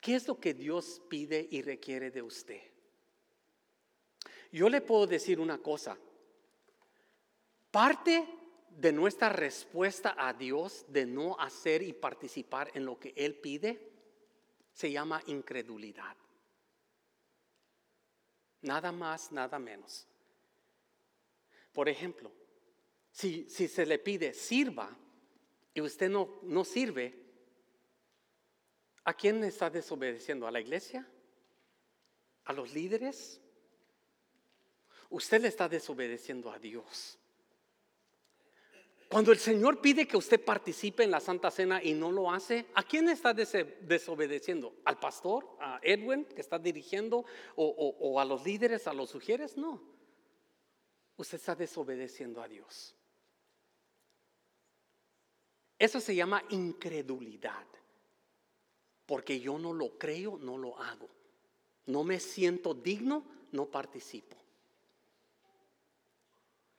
¿qué 0.04 0.16
es 0.16 0.28
lo 0.28 0.38
que 0.38 0.54
Dios 0.54 1.02
pide 1.10 1.48
y 1.50 1.62
requiere 1.62 2.12
de 2.12 2.22
usted? 2.22 2.62
Yo 4.52 4.70
le 4.70 4.82
puedo 4.82 5.08
decir 5.08 5.40
una 5.40 5.58
cosa. 5.58 5.98
Parte 7.72 8.28
de 8.70 8.92
nuestra 8.92 9.30
respuesta 9.30 10.14
a 10.18 10.34
Dios 10.34 10.86
de 10.90 11.06
no 11.06 11.40
hacer 11.40 11.82
y 11.82 11.94
participar 11.94 12.70
en 12.76 12.86
lo 12.86 13.00
que 13.00 13.14
Él 13.16 13.36
pide 13.36 13.92
se 14.74 14.92
llama 14.92 15.24
incredulidad. 15.28 16.18
Nada 18.62 18.92
más, 18.92 19.32
nada 19.32 19.58
menos. 19.58 20.06
Por 21.72 21.88
ejemplo, 21.88 22.32
si, 23.10 23.50
se 23.50 23.86
le 23.86 24.00
pide 24.00 24.34
sirva 24.34 24.96
y 25.74 25.82
usted 25.82 26.10
no, 26.10 26.40
no 26.44 26.66
sirve, 26.66 27.23
¿a 29.04 29.14
quién 29.14 29.44
está 29.44 29.70
desobedeciendo? 29.70 30.48
¿A 30.48 30.52
la 30.52 30.62
iglesia? 30.62 31.08
¿A 32.46 32.54
los 32.54 32.74
líderes? 32.74 33.42
Usted 35.10 35.42
le 35.42 35.48
está 35.48 35.70
desobedeciendo 35.70 36.52
a 36.52 36.60
Dios. 36.60 37.20
Cuando 39.14 39.32
el 39.32 39.38
Señor 39.38 39.80
pide 39.80 40.08
que 40.08 40.18
usted 40.18 40.44
participe 40.44 41.04
en 41.04 41.12
la 41.12 41.20
Santa 41.20 41.52
Cena 41.52 41.84
y 41.84 41.94
no 41.94 42.12
lo 42.12 42.32
hace, 42.32 42.66
¿a 42.74 42.82
quién 42.82 43.08
está 43.10 43.32
desobedeciendo? 43.32 44.76
¿Al 44.86 45.00
pastor? 45.00 45.56
¿A 45.60 45.80
Edwin 45.84 46.26
que 46.26 46.42
está 46.42 46.58
dirigiendo? 46.58 47.24
¿O, 47.56 48.20
a 48.20 48.26
los 48.26 48.44
líderes? 48.44 48.88
¿A 48.88 48.94
los 48.94 49.12
sugieres? 49.12 49.56
No. 49.56 49.80
Usted 51.16 51.38
está 51.38 51.54
desobedeciendo 51.54 52.42
a 52.42 52.48
Dios. 52.48 52.96
Eso 55.78 56.00
se 56.00 56.16
llama 56.16 56.44
incredulidad. 56.50 57.68
Porque 59.06 59.40
yo 59.40 59.58
no 59.58 59.74
lo 59.74 59.98
creo, 59.98 60.38
no 60.38 60.58
lo 60.58 60.78
hago. 60.82 61.10
No 61.86 62.04
me 62.04 62.20
siento 62.20 62.74
digno, 62.74 63.26
no 63.52 63.66
participo. 63.66 64.38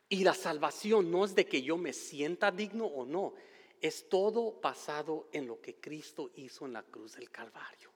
Y 0.08 0.24
la 0.24 0.34
salvación 0.34 1.10
no 1.10 1.24
es 1.24 1.34
de 1.34 1.46
que 1.46 1.62
yo 1.62 1.76
me 1.76 1.92
sienta 1.92 2.50
digno 2.50 2.86
o 2.86 3.04
no, 3.04 3.34
es 3.80 4.08
todo 4.08 4.60
basado 4.60 5.28
en 5.32 5.46
lo 5.46 5.60
que 5.60 5.76
Cristo 5.76 6.30
hizo 6.36 6.66
en 6.66 6.72
la 6.72 6.82
cruz 6.82 7.16
del 7.16 7.30
Calvario. 7.30 7.90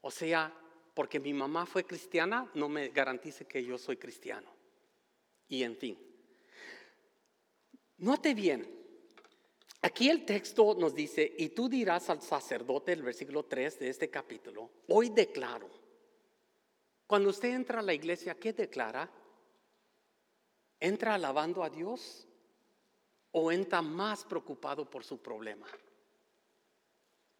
O 0.00 0.10
sea, 0.10 0.52
porque 0.94 1.20
mi 1.20 1.32
mamá 1.32 1.66
fue 1.66 1.84
cristiana, 1.84 2.50
no 2.54 2.68
me 2.68 2.88
garantice 2.88 3.44
que 3.46 3.64
yo 3.64 3.78
soy 3.78 3.96
cristiano. 3.96 4.50
Y 5.48 5.62
en 5.62 5.76
fin, 5.76 5.98
note 7.98 8.34
bien, 8.34 8.68
aquí 9.86 10.10
el 10.10 10.24
texto 10.24 10.74
nos 10.74 10.94
dice, 10.94 11.34
y 11.38 11.50
tú 11.50 11.68
dirás 11.68 12.10
al 12.10 12.20
sacerdote, 12.20 12.92
el 12.92 13.02
versículo 13.02 13.44
3 13.44 13.78
de 13.78 13.88
este 13.88 14.10
capítulo, 14.10 14.70
hoy 14.88 15.10
declaro 15.10 15.68
cuando 17.06 17.30
usted 17.30 17.54
entra 17.54 17.78
a 17.78 17.82
la 17.82 17.94
iglesia, 17.94 18.34
¿qué 18.34 18.52
declara? 18.52 19.08
¿Entra 20.80 21.14
alabando 21.14 21.62
a 21.62 21.70
Dios 21.70 22.26
o 23.30 23.52
entra 23.52 23.80
más 23.80 24.24
preocupado 24.24 24.90
por 24.90 25.04
su 25.04 25.22
problema, 25.22 25.68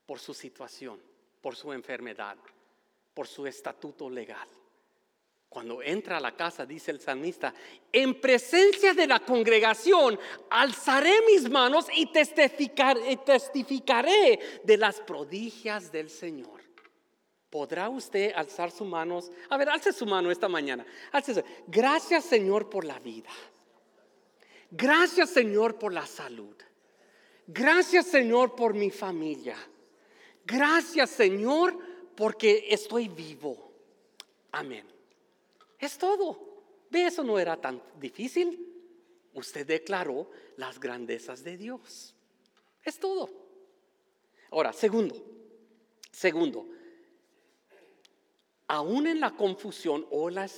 por 0.06 0.20
su 0.20 0.32
situación, 0.32 1.02
por 1.40 1.56
su 1.56 1.72
enfermedad, 1.72 2.38
por 3.12 3.26
su 3.26 3.44
estatuto 3.46 4.08
legal? 4.08 4.48
Cuando 5.56 5.80
entra 5.82 6.18
a 6.18 6.20
la 6.20 6.36
casa, 6.36 6.66
dice 6.66 6.90
el 6.90 7.00
salmista, 7.00 7.54
en 7.90 8.20
presencia 8.20 8.92
de 8.92 9.06
la 9.06 9.20
congregación, 9.20 10.20
alzaré 10.50 11.14
mis 11.26 11.48
manos 11.48 11.86
y 11.94 12.12
testificaré, 12.12 13.16
testificaré 13.24 14.38
de 14.62 14.76
las 14.76 15.00
prodigias 15.00 15.90
del 15.90 16.10
Señor. 16.10 16.60
¿Podrá 17.48 17.88
usted 17.88 18.34
alzar 18.36 18.70
sus 18.70 18.86
manos? 18.86 19.32
A 19.48 19.56
ver, 19.56 19.70
alce 19.70 19.94
su 19.94 20.04
mano 20.04 20.30
esta 20.30 20.46
mañana. 20.46 20.84
Gracias 21.68 22.26
Señor 22.26 22.68
por 22.68 22.84
la 22.84 22.98
vida. 22.98 23.30
Gracias 24.70 25.30
Señor 25.30 25.78
por 25.78 25.90
la 25.90 26.06
salud. 26.06 26.54
Gracias 27.46 28.08
Señor 28.08 28.54
por 28.54 28.74
mi 28.74 28.90
familia. 28.90 29.56
Gracias 30.44 31.08
Señor 31.08 31.78
porque 32.14 32.66
estoy 32.68 33.08
vivo. 33.08 33.72
Amén. 34.52 34.95
Es 35.78 35.98
todo. 35.98 36.56
¿Ve 36.90 37.06
eso 37.06 37.22
no 37.24 37.38
era 37.38 37.60
tan 37.60 37.82
difícil? 37.98 38.74
Usted 39.34 39.66
declaró 39.66 40.30
las 40.56 40.80
grandezas 40.80 41.44
de 41.44 41.56
Dios. 41.56 42.14
Es 42.84 42.98
todo. 42.98 43.28
Ahora, 44.50 44.72
segundo, 44.72 45.14
segundo, 46.10 46.68
aún 48.68 49.06
en 49.06 49.20
la 49.20 49.34
confusión 49.34 50.06
o 50.10 50.30
la 50.30 50.48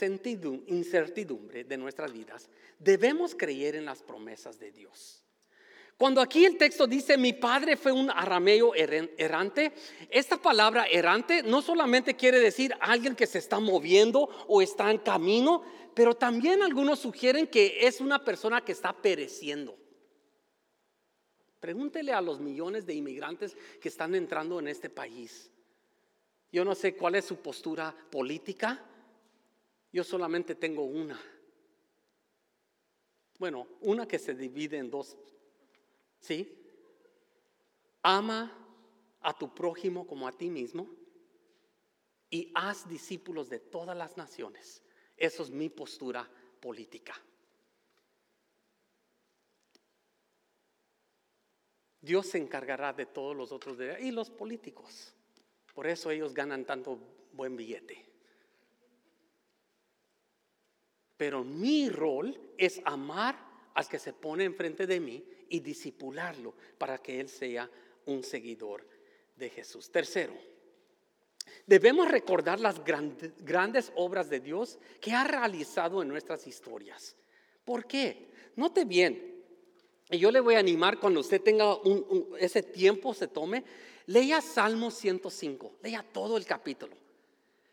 incertidumbre 0.66 1.64
de 1.64 1.76
nuestras 1.76 2.12
vidas, 2.12 2.48
debemos 2.78 3.34
creer 3.34 3.74
en 3.76 3.86
las 3.86 4.02
promesas 4.02 4.58
de 4.58 4.70
Dios. 4.70 5.24
Cuando 5.98 6.20
aquí 6.20 6.44
el 6.44 6.56
texto 6.56 6.86
dice, 6.86 7.18
mi 7.18 7.32
padre 7.32 7.76
fue 7.76 7.90
un 7.90 8.08
arameo 8.08 8.72
errante, 8.72 9.72
esta 10.08 10.40
palabra 10.40 10.86
errante 10.86 11.42
no 11.42 11.60
solamente 11.60 12.14
quiere 12.14 12.38
decir 12.38 12.72
alguien 12.78 13.16
que 13.16 13.26
se 13.26 13.38
está 13.38 13.58
moviendo 13.58 14.20
o 14.46 14.62
está 14.62 14.92
en 14.92 14.98
camino, 14.98 15.64
pero 15.94 16.14
también 16.14 16.62
algunos 16.62 17.00
sugieren 17.00 17.48
que 17.48 17.84
es 17.84 18.00
una 18.00 18.24
persona 18.24 18.64
que 18.64 18.70
está 18.70 18.92
pereciendo. 18.92 19.76
Pregúntele 21.58 22.12
a 22.12 22.20
los 22.20 22.38
millones 22.38 22.86
de 22.86 22.94
inmigrantes 22.94 23.56
que 23.80 23.88
están 23.88 24.14
entrando 24.14 24.60
en 24.60 24.68
este 24.68 24.88
país. 24.88 25.50
Yo 26.52 26.64
no 26.64 26.76
sé 26.76 26.94
cuál 26.94 27.16
es 27.16 27.24
su 27.24 27.38
postura 27.38 27.92
política. 28.08 28.84
Yo 29.92 30.04
solamente 30.04 30.54
tengo 30.54 30.84
una. 30.84 31.20
Bueno, 33.40 33.66
una 33.80 34.06
que 34.06 34.20
se 34.20 34.34
divide 34.34 34.76
en 34.76 34.90
dos. 34.90 35.16
¿Sí? 36.20 36.54
Ama 38.02 38.52
a 39.20 39.36
tu 39.36 39.54
prójimo 39.54 40.06
como 40.06 40.26
a 40.26 40.32
ti 40.32 40.50
mismo 40.50 40.88
y 42.30 42.52
haz 42.54 42.88
discípulos 42.88 43.48
de 43.48 43.58
todas 43.58 43.96
las 43.96 44.16
naciones. 44.16 44.82
Eso 45.16 45.42
es 45.42 45.50
mi 45.50 45.68
postura 45.68 46.28
política. 46.60 47.14
Dios 52.00 52.26
se 52.28 52.38
encargará 52.38 52.92
de 52.92 53.06
todos 53.06 53.36
los 53.36 53.52
otros 53.52 53.76
y 54.00 54.10
los 54.12 54.30
políticos. 54.30 55.12
Por 55.74 55.86
eso 55.86 56.10
ellos 56.10 56.32
ganan 56.32 56.64
tanto 56.64 56.98
buen 57.32 57.56
billete. 57.56 58.04
Pero 61.16 61.42
mi 61.42 61.88
rol 61.88 62.52
es 62.56 62.80
amar 62.84 63.36
al 63.74 63.88
que 63.88 63.98
se 63.98 64.12
pone 64.12 64.44
enfrente 64.44 64.86
de 64.86 65.00
mí 65.00 65.24
y 65.48 65.60
disipularlo 65.60 66.54
para 66.76 66.98
que 66.98 67.20
él 67.20 67.28
sea 67.28 67.70
un 68.06 68.22
seguidor 68.24 68.86
de 69.36 69.50
Jesús. 69.50 69.90
Tercero, 69.90 70.34
debemos 71.66 72.08
recordar 72.08 72.60
las 72.60 72.82
grandes 72.84 73.92
obras 73.94 74.28
de 74.30 74.40
Dios 74.40 74.78
que 75.00 75.12
ha 75.12 75.24
realizado 75.24 76.02
en 76.02 76.08
nuestras 76.08 76.46
historias. 76.46 77.16
¿Por 77.64 77.86
qué? 77.86 78.28
Note 78.56 78.84
bien, 78.84 79.28
y 80.10 80.18
yo 80.18 80.30
le 80.30 80.40
voy 80.40 80.54
a 80.54 80.58
animar 80.58 80.98
cuando 80.98 81.20
usted 81.20 81.40
tenga 81.42 81.76
ese 82.38 82.62
tiempo, 82.62 83.12
se 83.12 83.28
tome, 83.28 83.62
Leia 84.06 84.40
Salmo 84.40 84.90
105, 84.90 85.76
leia 85.82 86.02
todo 86.02 86.38
el 86.38 86.46
capítulo. 86.46 86.96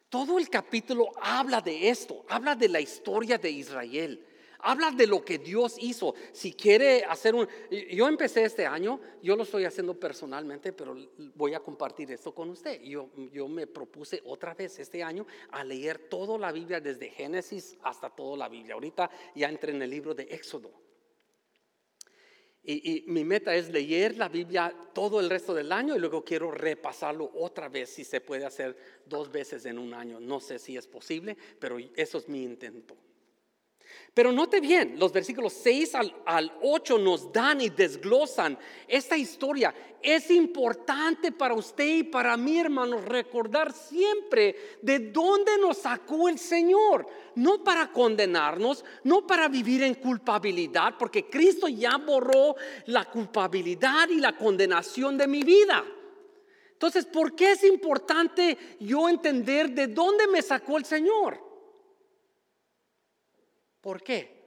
Todo 0.09 0.37
el 0.37 0.49
capítulo 0.49 1.11
habla 1.21 1.61
de 1.61 1.89
esto, 1.89 2.25
habla 2.27 2.55
de 2.55 2.69
la 2.69 2.81
historia 2.81 3.37
de 3.37 3.51
Israel, 3.51 4.25
habla 4.65 4.91
de 4.91 5.07
lo 5.07 5.23
que 5.23 5.37
Dios 5.37 5.77
hizo. 5.79 6.13
Si 6.31 6.53
quiere 6.53 7.05
hacer 7.05 7.35
un... 7.35 7.47
Yo 7.91 8.07
empecé 8.07 8.43
este 8.43 8.65
año, 8.65 8.99
yo 9.21 9.35
lo 9.35 9.43
estoy 9.43 9.63
haciendo 9.65 9.97
personalmente, 9.99 10.73
pero 10.73 10.95
voy 11.35 11.53
a 11.53 11.59
compartir 11.59 12.11
esto 12.11 12.33
con 12.33 12.49
usted. 12.49 12.81
Yo, 12.81 13.09
yo 13.31 13.47
me 13.47 13.67
propuse 13.67 14.21
otra 14.25 14.53
vez 14.53 14.79
este 14.79 15.03
año 15.03 15.25
a 15.51 15.63
leer 15.63 16.09
toda 16.09 16.37
la 16.37 16.51
Biblia 16.51 16.81
desde 16.81 17.09
Génesis 17.09 17.77
hasta 17.83 18.09
toda 18.09 18.37
la 18.37 18.49
Biblia. 18.49 18.73
Ahorita 18.73 19.09
ya 19.35 19.49
entré 19.49 19.71
en 19.71 19.81
el 19.81 19.89
libro 19.89 20.13
de 20.13 20.23
Éxodo. 20.23 20.85
Y, 22.67 23.03
mi 23.05 23.23
meta 23.23 23.55
es 23.55 23.69
leer 23.69 24.17
la 24.17 24.27
Biblia 24.27 24.75
todo 24.93 25.19
el 25.19 25.29
resto 25.29 25.53
del 25.53 25.71
año 25.71 25.95
y 25.95 25.99
luego 25.99 26.25
quiero 26.25 26.49
repasarlo 26.49 27.29
otra 27.35 27.69
vez 27.69 27.91
si 27.91 28.03
se 28.03 28.21
puede 28.21 28.43
hacer 28.43 28.75
dos 29.05 29.31
veces 29.31 29.67
en 29.67 29.77
un 29.77 29.93
año. 29.93 30.19
No 30.19 30.39
sé 30.39 30.57
si 30.57 30.75
es 30.75 30.87
posible, 30.87 31.37
pero 31.59 31.77
eso 31.95 32.17
es 32.17 32.27
mi 32.27 32.41
intento. 32.41 32.97
Pero 34.15 34.31
note 34.31 34.61
bien, 34.61 34.97
los 34.97 35.11
versículos 35.11 35.51
6 35.61 35.93
al, 36.25 36.53
8 36.61 36.97
nos 36.99 37.33
dan 37.33 37.59
y 37.59 37.69
desglosan 37.69 38.57
esta 38.87 39.17
historia. 39.17 39.75
Es 40.01 40.31
importante 40.31 41.33
para 41.33 41.53
usted 41.53 41.97
y 41.97 42.03
para 42.03 42.37
mí, 42.37 42.57
hermanos, 42.57 43.03
recordar 43.03 43.73
siempre 43.73 44.77
de 44.81 44.99
dónde 44.99 45.57
nos 45.59 45.79
sacó 45.79 46.29
el 46.29 46.39
Señor. 46.39 47.05
No 47.35 47.61
para 47.61 47.91
condenarnos, 47.91 48.85
no 49.03 49.27
para 49.27 49.49
vivir 49.49 49.83
en 49.83 49.95
culpabilidad, 49.95 50.95
porque 50.97 51.25
Cristo 51.29 51.67
ya 51.67 51.97
borró 51.97 52.55
la 52.85 53.03
culpabilidad 53.05 54.07
y 54.07 54.21
la 54.21 54.37
condenación 54.37 55.17
de 55.17 55.27
mi 55.27 55.43
vida. 55.43 55.83
Entonces, 56.71 57.05
¿por 57.05 57.35
qué 57.35 57.51
es 57.51 57.63
importante 57.65 58.57
yo 58.79 59.09
entender 59.09 59.71
de 59.71 59.87
dónde 59.87 60.27
me 60.27 60.41
sacó 60.41 60.77
el 60.77 60.85
Señor? 60.85 61.44
¿Por 63.85 64.01
qué? 64.01 64.43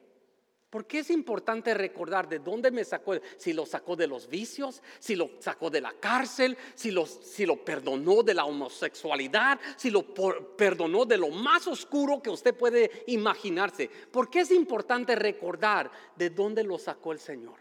Porque 0.69 0.99
es 0.99 1.11
importante 1.11 1.73
recordar 1.73 2.29
de 2.29 2.41
dónde 2.41 2.73
me 2.73 2.83
sacó, 2.83 3.15
si 3.37 3.53
lo 3.53 3.67
sacó 3.67 3.95
de 3.95 4.09
los 4.09 4.27
vicios, 4.29 4.83
si 4.99 5.15
lo 5.15 5.31
sacó 5.39 5.71
de 5.71 5.81
la 5.81 5.93
cárcel, 5.93 6.59
si 6.75 6.91
lo, 6.91 7.07
si 7.07 7.47
lo 7.47 7.65
perdonó 7.65 8.25
de 8.25 8.35
la 8.35 8.47
homosexualidad, 8.47 9.61
si 9.77 9.91
lo 9.91 10.13
perdonó 10.57 11.05
de 11.05 11.19
lo 11.19 11.29
más 11.29 11.69
oscuro 11.69 12.21
que 12.21 12.31
usted 12.31 12.53
puede 12.53 13.05
imaginarse. 13.07 13.89
¿Por 14.11 14.29
qué 14.29 14.41
es 14.41 14.51
importante 14.51 15.15
recordar 15.15 15.89
de 16.17 16.31
dónde 16.31 16.65
lo 16.65 16.77
sacó 16.77 17.13
el 17.13 17.21
Señor? 17.21 17.61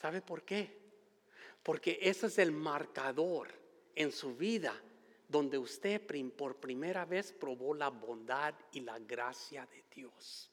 ¿Sabe 0.00 0.22
por 0.22 0.44
qué? 0.44 0.78
Porque 1.62 1.98
ese 2.00 2.28
es 2.28 2.38
el 2.38 2.52
marcador 2.52 3.48
en 3.94 4.10
su 4.12 4.34
vida 4.34 4.72
donde 5.28 5.58
usted 5.58 6.00
por 6.36 6.56
primera 6.56 7.04
vez 7.04 7.32
probó 7.32 7.74
la 7.74 7.88
bondad 7.88 8.54
y 8.72 8.80
la 8.80 8.98
gracia 8.98 9.66
de 9.66 9.84
Dios. 9.94 10.50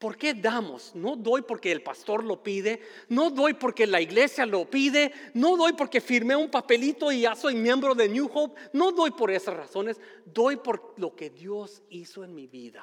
¿Por 0.00 0.16
qué 0.16 0.32
damos? 0.32 0.94
No 0.94 1.14
doy 1.14 1.42
porque 1.42 1.70
el 1.70 1.82
pastor 1.82 2.24
lo 2.24 2.42
pide, 2.42 2.80
no 3.10 3.30
doy 3.30 3.52
porque 3.52 3.86
la 3.86 4.00
iglesia 4.00 4.46
lo 4.46 4.64
pide, 4.64 5.12
no 5.34 5.58
doy 5.58 5.74
porque 5.74 6.00
firmé 6.00 6.34
un 6.34 6.50
papelito 6.50 7.12
y 7.12 7.20
ya 7.20 7.34
soy 7.34 7.54
miembro 7.54 7.94
de 7.94 8.08
New 8.08 8.30
Hope, 8.32 8.58
no 8.72 8.92
doy 8.92 9.10
por 9.10 9.30
esas 9.30 9.54
razones, 9.54 10.00
doy 10.24 10.56
por 10.56 10.94
lo 10.96 11.14
que 11.14 11.28
Dios 11.28 11.82
hizo 11.90 12.24
en 12.24 12.34
mi 12.34 12.46
vida. 12.46 12.82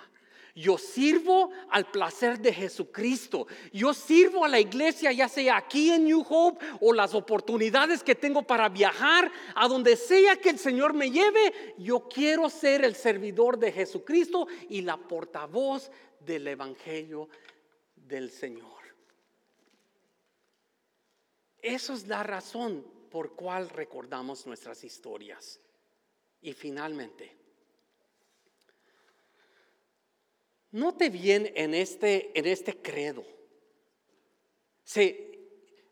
Yo 0.58 0.80
sirvo 0.80 1.52
al 1.70 1.92
placer 1.92 2.40
de 2.40 2.52
Jesucristo. 2.52 3.46
Yo 3.72 3.94
sirvo 3.94 4.44
a 4.44 4.48
la 4.48 4.60
iglesia, 4.60 5.12
ya 5.12 5.30
sea 5.30 5.56
aquí 5.56 5.92
en 5.92 6.06
New 6.06 6.26
Hope 6.28 6.66
o 6.82 6.94
las 6.94 7.14
oportunidades 7.14 8.02
que 8.02 8.16
tengo 8.16 8.42
para 8.42 8.68
viajar, 8.68 9.32
a 9.54 9.68
donde 9.68 9.96
sea 9.96 10.36
que 10.38 10.50
el 10.50 10.58
Señor 10.58 10.96
me 10.96 11.12
lleve. 11.12 11.76
Yo 11.78 12.10
quiero 12.10 12.50
ser 12.50 12.84
el 12.84 12.96
servidor 12.96 13.60
de 13.60 13.72
Jesucristo 13.72 14.48
y 14.68 14.82
la 14.82 14.98
portavoz 14.98 15.92
del 16.22 16.48
Evangelio 16.48 17.30
del 17.96 18.32
Señor. 18.32 18.82
Esa 21.62 21.94
es 21.94 22.08
la 22.08 22.24
razón 22.24 22.84
por 23.12 23.36
cual 23.36 23.70
recordamos 23.70 24.48
nuestras 24.48 24.84
historias. 24.84 25.60
Y 26.42 26.54
finalmente, 26.54 27.37
Note 30.72 31.10
bien 31.10 31.52
en 31.56 31.74
este, 31.74 32.38
en 32.38 32.46
este 32.46 32.78
credo. 32.78 33.26
Se 34.84 35.40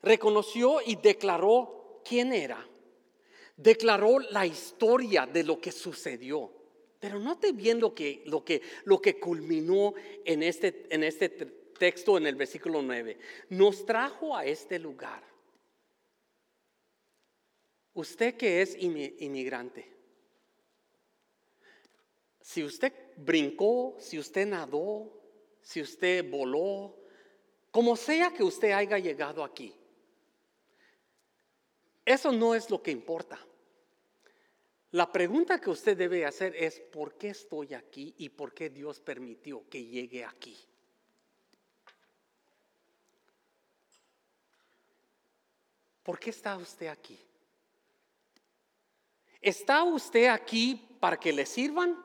reconoció 0.02 0.80
y 0.86 0.96
declaró 0.96 2.02
quién 2.04 2.34
era. 2.34 2.68
Declaró 3.56 4.20
la 4.20 4.46
historia 4.46 5.26
de 5.26 5.44
lo 5.44 5.60
que 5.60 5.72
sucedió. 5.72 6.52
Pero 7.00 7.20
note 7.20 7.52
bien 7.52 7.80
lo 7.80 7.94
que, 7.94 8.24
lo 8.26 8.44
que, 8.44 8.62
lo 8.86 9.02
que 9.02 9.20
culminó 9.20 9.94
en 10.24 10.44
este, 10.44 10.88
en 10.90 11.04
este 11.04 11.30
texto 11.30 12.18
en 12.18 12.28
el 12.28 12.36
versículo 12.36 12.82
9. 12.82 13.18
Nos 13.50 13.86
trajo 13.86 14.36
a 14.36 14.46
este 14.46 14.80
lugar. 14.80 15.24
Usted 17.94 18.36
que 18.36 18.62
es 18.62 18.76
inmigrante, 18.78 19.90
si 22.42 22.64
usted 22.64 22.92
brincó, 23.18 23.96
si 24.00 24.20
usted 24.20 24.48
nadó, 24.48 25.12
si 25.62 25.82
usted 25.82 26.30
voló, 26.30 26.96
como 27.72 27.96
sea 27.96 28.32
que 28.32 28.44
usted 28.44 28.72
haya 28.72 28.98
llegado 29.00 29.44
aquí, 29.44 29.74
eso 32.06 32.32
no 32.32 32.54
es 32.54 32.70
lo 32.70 32.82
que 32.82 32.92
importa. 32.92 33.40
La 34.92 35.12
pregunta 35.12 35.60
que 35.60 35.70
usted 35.70 35.98
debe 35.98 36.26
hacer 36.26 36.56
es, 36.56 36.80
¿por 36.80 37.18
qué 37.18 37.30
estoy 37.30 37.74
aquí 37.74 38.14
y 38.18 38.30
por 38.30 38.54
qué 38.54 38.70
Dios 38.70 39.00
permitió 39.00 39.68
que 39.70 39.84
llegue 39.84 40.24
aquí? 40.24 40.58
¿Por 46.04 46.20
qué 46.20 46.30
está 46.30 46.56
usted 46.56 46.88
aquí? 46.88 47.20
¿Está 49.42 49.84
usted 49.84 50.28
aquí 50.28 50.98
para 51.00 51.20
que 51.20 51.34
le 51.34 51.46
sirvan? 51.46 52.02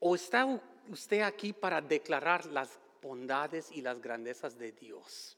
¿O 0.00 0.14
está 0.14 0.46
usted 0.88 1.20
aquí 1.20 1.52
para 1.52 1.80
declarar 1.80 2.46
las 2.46 2.78
bondades 3.02 3.70
y 3.70 3.82
las 3.82 4.00
grandezas 4.00 4.58
de 4.58 4.72
Dios? 4.72 5.36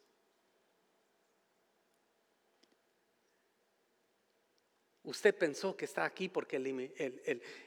Usted 5.05 5.37
pensó 5.37 5.77
que 5.77 5.85
está 5.85 6.05
aquí 6.05 6.29
porque 6.29 6.57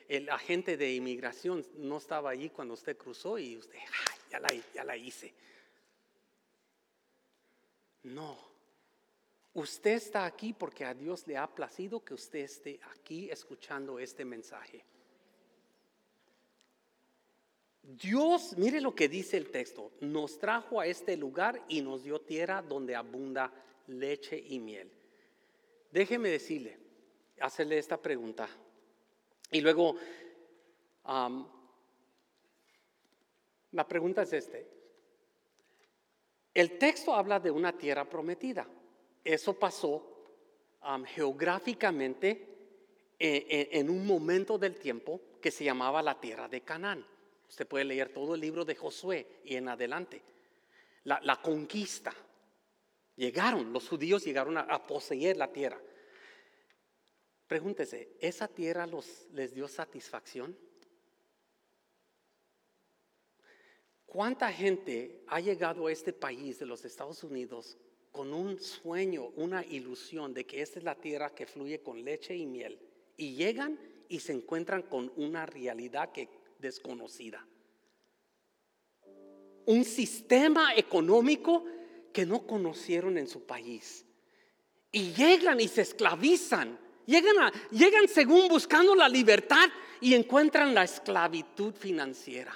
el, 0.07 0.29
agente 0.29 0.77
de 0.77 0.93
inmigración 0.93 1.65
no 1.75 1.97
estaba 1.97 2.29
allí 2.29 2.49
cuando 2.49 2.75
usted 2.75 2.95
cruzó 2.95 3.37
y 3.37 3.57
usted, 3.57 3.77
ya, 4.31 4.39
la, 4.39 4.49
ya 4.73 4.83
la 4.85 4.95
hice. 4.95 5.33
No, 8.03 8.37
usted 9.53 9.95
está 9.95 10.23
aquí 10.25 10.53
porque 10.53 10.85
a 10.85 10.93
Dios 10.93 11.27
le 11.27 11.35
ha 11.35 11.47
placido 11.47 12.05
que 12.05 12.13
usted 12.13 12.39
esté 12.39 12.79
aquí 12.93 13.29
escuchando 13.29 13.99
este 13.99 14.23
mensaje. 14.23 14.85
Dios, 17.87 18.57
mire 18.57 18.81
lo 18.81 18.95
que 18.95 19.07
dice 19.07 19.37
el 19.37 19.51
texto, 19.51 19.91
nos 20.01 20.39
trajo 20.39 20.79
a 20.79 20.87
este 20.87 21.15
lugar 21.15 21.63
y 21.67 21.81
nos 21.81 22.03
dio 22.03 22.19
tierra 22.19 22.63
donde 22.63 22.95
abunda 22.95 23.51
leche 23.87 24.43
y 24.47 24.59
miel. 24.59 24.91
Déjeme 25.91 26.29
decirle, 26.29 26.79
hacerle 27.39 27.77
esta 27.77 28.01
pregunta. 28.01 28.49
Y 29.51 29.61
luego, 29.61 29.95
la 33.71 33.87
pregunta 33.87 34.23
es 34.23 34.33
este. 34.33 34.67
El 36.53 36.79
texto 36.79 37.13
habla 37.13 37.39
de 37.39 37.51
una 37.51 37.77
tierra 37.77 38.09
prometida. 38.09 38.67
Eso 39.23 39.53
pasó 39.59 40.11
geográficamente 41.05 42.47
eh, 43.19 43.69
en 43.73 43.89
un 43.89 44.07
momento 44.07 44.57
del 44.57 44.77
tiempo 44.77 45.21
que 45.39 45.51
se 45.51 45.63
llamaba 45.63 46.01
la 46.01 46.19
tierra 46.19 46.47
de 46.47 46.61
Canaán. 46.61 47.05
Usted 47.49 47.67
puede 47.67 47.85
leer 47.85 48.09
todo 48.09 48.35
el 48.35 48.41
libro 48.41 48.65
de 48.65 48.75
Josué 48.75 49.27
y 49.43 49.55
en 49.55 49.69
adelante. 49.69 50.21
La, 51.03 51.39
conquista. 51.41 52.13
Llegaron, 53.15 53.71
los 53.71 53.87
judíos 53.87 54.25
llegaron 54.25 54.57
a, 54.57 54.87
poseer 54.87 55.37
la 55.37 55.51
tierra. 55.51 55.79
Pregúntese, 57.47 58.17
¿esa 58.19 58.47
tierra 58.47 58.87
los, 58.87 59.27
les 59.31 59.53
dio 59.53 59.67
satisfacción? 59.67 60.57
¿Cuánta 64.05 64.51
gente 64.51 65.23
ha 65.27 65.39
llegado 65.39 65.87
a 65.87 65.91
este 65.91 66.13
país 66.13 66.57
de 66.57 66.65
los 66.65 66.83
Estados 66.85 67.23
Unidos 67.23 67.77
con 68.11 68.33
un 68.33 68.59
sueño, 68.59 69.27
una 69.35 69.63
ilusión 69.63 70.33
de 70.33 70.45
que 70.45 70.61
esta 70.61 70.79
es 70.79 70.85
la 70.85 70.95
tierra 70.95 71.35
que 71.35 71.45
fluye 71.45 71.81
con 71.81 72.03
leche 72.03 72.35
y 72.35 72.45
miel? 72.45 72.79
Y 73.17 73.35
llegan 73.35 73.77
y 74.09 74.19
se 74.19 74.33
encuentran 74.33 74.83
con 74.83 75.11
una 75.15 75.45
realidad 75.45 76.11
que 76.11 76.29
desconocida. 76.65 77.45
Un 79.65 79.83
sistema 79.85 80.75
económico 80.75 81.63
que 82.11 82.25
no 82.25 82.45
conocieron 82.47 83.17
en 83.17 83.27
su 83.27 83.45
país. 83.45 84.05
Y 84.91 85.13
llegan 85.13 85.59
y 85.59 85.67
se 85.67 85.81
esclavizan. 85.81 86.79
Llegan, 87.05 87.35
llegan 87.71 88.07
según 88.07 88.47
buscando 88.47 88.95
la 88.95 89.07
libertad 89.07 89.69
y 90.01 90.15
encuentran 90.15 90.73
la 90.73 90.83
esclavitud 90.83 91.73
financiera. 91.75 92.53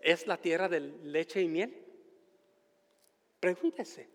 ¿Es 0.00 0.26
la 0.26 0.38
tierra 0.38 0.68
de 0.68 0.80
leche 0.80 1.42
y 1.42 1.48
miel? 1.48 1.84
Pregúntese. 3.40 4.08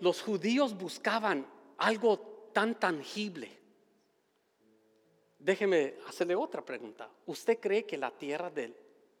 Los 0.00 0.22
judíos 0.22 0.76
buscaban 0.76 1.46
algo 1.76 2.50
tan 2.54 2.78
tangible 2.78 3.65
Déjeme 5.46 5.94
hacerle 6.08 6.34
otra 6.34 6.60
pregunta. 6.64 7.08
¿Usted 7.24 7.60
cree 7.60 7.84
que 7.84 7.96
la 7.96 8.10
tierra 8.10 8.50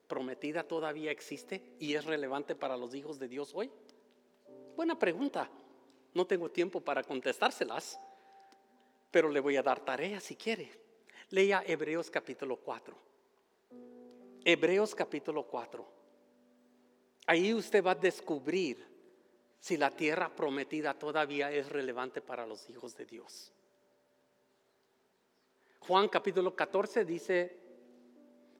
prometida 0.08 0.64
todavía 0.64 1.12
existe 1.12 1.76
y 1.78 1.94
es 1.94 2.04
relevante 2.04 2.56
para 2.56 2.76
los 2.76 2.96
hijos 2.96 3.20
de 3.20 3.28
Dios 3.28 3.52
hoy? 3.54 3.70
Buena 4.74 4.98
pregunta. 4.98 5.48
No 6.14 6.26
tengo 6.26 6.50
tiempo 6.50 6.80
para 6.80 7.04
contestárselas. 7.04 8.00
pero 9.12 9.28
le 9.28 9.38
voy 9.38 9.56
a 9.56 9.62
dar 9.62 9.78
tarea 9.84 10.18
si 10.18 10.34
quiere. 10.34 10.68
Lea 11.30 11.62
Hebreos 11.64 12.10
capítulo 12.10 12.56
4. 12.56 12.96
Hebreos 14.44 14.96
capítulo 14.96 15.44
4. 15.46 15.86
Ahí 17.28 17.54
usted 17.54 17.84
va 17.84 17.92
a 17.92 17.94
descubrir 17.94 18.84
si 19.60 19.76
la 19.76 19.92
tierra 19.92 20.28
prometida 20.34 20.92
todavía 20.92 21.52
es 21.52 21.68
relevante 21.68 22.20
para 22.20 22.44
los 22.44 22.68
hijos 22.68 22.96
de 22.96 23.06
Dios. 23.06 23.52
Juan 25.80 26.08
capítulo 26.08 26.54
14 26.54 27.04
dice, 27.04 27.58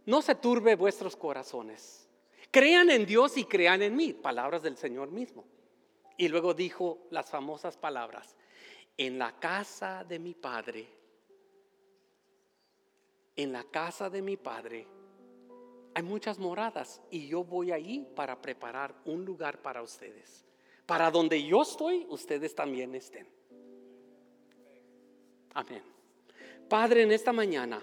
no 0.07 0.23
se 0.23 0.35
turbe 0.37 0.77
vuestros 0.77 1.17
corazones. 1.17 2.09
Crean 2.51 2.91
en 2.91 3.05
Dios 3.05 3.37
y 3.37 3.45
crean 3.45 3.83
en 3.83 3.97
mí, 3.97 4.13
palabras 4.13 4.63
del 4.63 4.77
Señor 4.77 5.11
mismo. 5.11 5.45
Y 6.17 6.29
luego 6.29 6.55
dijo 6.55 7.07
las 7.11 7.29
famosas 7.29 7.77
palabras, 7.77 8.37
en 8.97 9.19
la 9.19 9.39
casa 9.39 10.05
de 10.05 10.19
mi 10.19 10.35
Padre, 10.35 10.89
en 13.35 13.53
la 13.53 13.65
casa 13.65 14.09
de 14.09 14.23
mi 14.23 14.37
Padre 14.37 14.87
hay 15.97 16.03
muchas 16.03 16.39
moradas 16.39 17.01
y 17.11 17.27
yo 17.27 17.43
voy 17.43 17.73
ahí 17.73 18.07
para 18.15 18.39
preparar 18.39 18.95
un 19.07 19.25
lugar 19.25 19.63
para 19.63 19.81
ustedes. 19.81 20.45
Para 20.85 21.11
donde 21.11 21.43
yo 21.43 21.63
estoy, 21.63 22.07
ustedes 22.11 22.55
también 22.55 22.95
estén. 22.95 23.27
Amén. 25.55 25.96
Padre, 26.69 27.03
en 27.03 27.13
esta 27.13 27.33
mañana, 27.33 27.83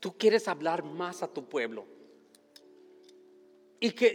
tú 0.00 0.16
quieres 0.16 0.48
hablar 0.48 0.84
más 0.84 1.22
a 1.22 1.28
tu 1.28 1.44
pueblo. 1.44 1.86
Y, 3.80 3.90
que, 3.90 4.14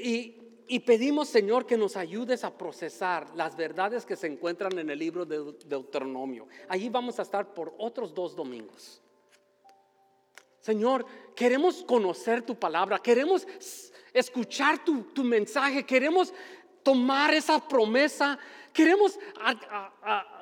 y, 0.67 0.79
pedimos, 0.79 1.29
Señor, 1.29 1.65
que 1.65 1.77
nos 1.77 1.95
ayudes 1.95 2.43
a 2.43 2.57
procesar 2.57 3.29
las 3.35 3.55
verdades 3.55 4.05
que 4.05 4.15
se 4.15 4.27
encuentran 4.27 4.77
en 4.79 4.89
el 4.89 4.97
libro 4.97 5.25
de 5.25 5.53
Deuteronomio. 5.65 6.47
Allí 6.67 6.89
vamos 6.89 7.19
a 7.19 7.21
estar 7.21 7.53
por 7.53 7.75
otros 7.77 8.13
dos 8.13 8.35
domingos. 8.35 9.01
Señor, 10.61 11.05
queremos 11.35 11.83
conocer 11.83 12.41
tu 12.41 12.55
palabra, 12.55 12.99
queremos 12.99 13.47
escuchar 14.13 14.83
tu, 14.83 15.23
mensaje, 15.23 15.85
queremos 15.85 16.33
tomar 16.83 17.33
esa 17.33 17.65
promesa, 17.67 18.37
queremos 18.79 19.19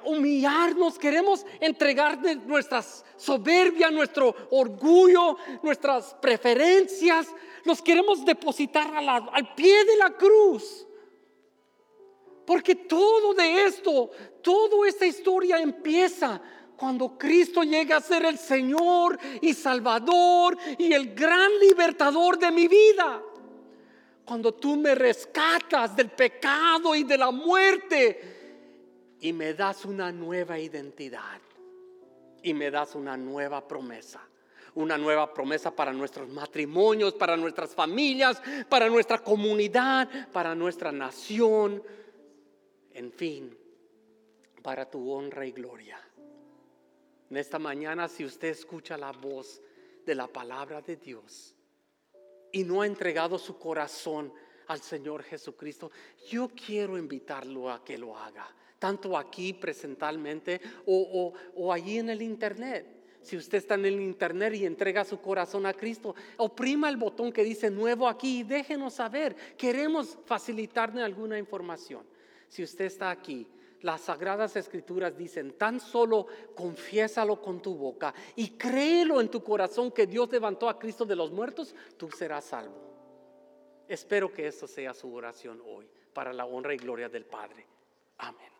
humillarnos, 0.06 1.00
queremos 1.00 1.44
entregar 1.60 2.20
nuestra 2.46 2.84
soberbia, 3.16 3.90
nuestro 3.90 4.36
orgullo, 4.52 5.38
nuestras 5.64 6.14
preferencias, 6.22 7.34
los 7.64 7.82
queremos 7.82 8.24
depositar 8.24 8.94
al 8.96 9.56
pie 9.56 9.86
de 9.86 9.96
la 9.96 10.12
cruz. 10.12 10.86
Porque 12.46 12.76
todo 12.76 13.34
de 13.34 13.66
esto, 13.66 14.12
toda 14.44 14.88
esta 14.88 15.08
historia 15.08 15.58
empieza 15.58 16.40
cuando 16.78 17.18
Cristo 17.18 17.64
llega 17.64 17.98
a 17.98 18.02
ser 18.02 18.24
el 18.24 18.38
Señor 18.38 19.18
y 19.42 19.56
Salvador 19.56 20.56
y 20.78 20.94
el 20.94 21.16
gran 21.16 21.50
libertador 21.60 22.38
de 22.38 22.52
mi 22.52 22.68
vida. 22.68 23.20
Cuando 24.28 24.54
tú 24.54 24.76
me 24.76 24.94
rescatas 24.94 25.96
del 25.96 26.10
pecado 26.10 26.94
y 26.94 27.06
de 27.06 27.18
la 27.18 27.32
muerte 27.32 29.16
y 29.22 29.32
me 29.32 29.54
das 29.54 29.86
una 29.86 30.12
nueva 30.12 30.60
identidad 30.60 31.40
y 32.44 32.54
me 32.54 32.70
das 32.70 32.96
una 32.96 33.16
nueva 33.16 33.66
promesa. 33.66 34.20
Una 34.76 34.98
nueva 34.98 35.34
promesa 35.34 35.74
para 35.74 35.94
nuestros 35.94 36.28
matrimonios, 36.28 37.14
para 37.14 37.38
nuestras 37.38 37.74
familias, 37.74 38.42
para 38.68 38.90
nuestra 38.90 39.20
comunidad, 39.20 40.10
para 40.34 40.54
nuestra 40.54 40.92
nación, 40.92 41.82
en 42.94 43.12
fin, 43.14 43.58
para 44.62 44.92
tu 44.92 45.10
honra 45.10 45.46
y 45.46 45.54
gloria. 45.54 46.00
En 47.30 47.38
esta 47.38 47.60
mañana, 47.60 48.10
si 48.10 48.26
usted 48.26 48.50
escucha 48.50 48.98
la 48.98 49.14
voz 49.14 49.62
de 50.06 50.14
la 50.14 50.28
palabra 50.28 50.82
de 50.82 50.98
Dios 50.98 51.57
y 52.52 52.64
no 52.64 52.82
ha 52.82 52.88
entregado 52.88 53.38
su 53.38 53.58
corazón 53.58 54.32
al 54.68 54.82
Señor 54.82 55.24
Jesucristo, 55.24 55.92
yo 56.30 56.50
quiero 56.50 56.98
invitarlo 56.98 57.72
a 57.72 57.84
que 57.84 57.98
lo 57.98 58.18
haga, 58.18 58.48
tanto 58.80 59.18
aquí 59.18 59.54
presentalmente 59.54 60.60
o, 60.86 61.34
o, 61.56 61.74
allí 61.74 61.98
en 61.98 62.10
el 62.10 62.22
Internet. 62.22 62.96
Si 63.22 63.36
usted 63.36 63.58
está 63.58 63.76
en 63.76 63.86
el 63.86 64.00
internet 64.00 64.54
y 64.54 64.66
entrega 64.66 65.04
su 65.04 65.20
corazón 65.20 65.66
a 65.66 65.74
Cristo, 65.74 66.16
oprima 66.38 66.88
el 66.88 66.96
botón 66.96 67.34
que 67.34 67.44
dice 67.44 67.70
nuevo 67.70 68.08
aquí 68.08 68.40
y 68.40 68.44
déjenos 68.44 68.94
saber. 68.94 69.36
Queremos 69.58 70.18
facilitarle 70.24 71.02
alguna 71.02 71.38
información. 71.38 72.06
Si 72.48 72.64
usted 72.64 72.86
está 72.86 73.10
aquí 73.10 73.46
las 73.88 74.02
sagradas 74.02 74.58
escrituras 74.58 75.18
dicen, 75.18 75.58
tan 75.58 75.80
solo 75.80 76.28
confiésalo 76.54 77.42
con 77.42 77.62
tu 77.62 77.74
boca 77.74 78.14
y 78.36 78.50
créelo 78.58 79.22
en 79.22 79.30
tu 79.30 79.42
corazón 79.42 79.92
que 79.94 80.06
Dios 80.06 80.30
levantó 80.30 80.68
a 80.68 80.78
Cristo 80.78 81.06
de 81.06 81.16
los 81.16 81.32
muertos, 81.32 81.74
tú 81.96 82.12
serás 82.12 82.44
salvo. 82.44 82.76
Espero 83.88 84.30
que 84.30 84.46
esto 84.46 84.68
sea 84.68 84.94
su 84.94 85.14
oración 85.14 85.62
hoy 85.66 85.90
para 86.12 86.34
la 86.34 86.46
honra 86.46 86.74
y 86.74 86.78
gloria 86.78 87.08
del 87.08 87.24
Padre. 87.24 87.66
Amén. 88.18 88.57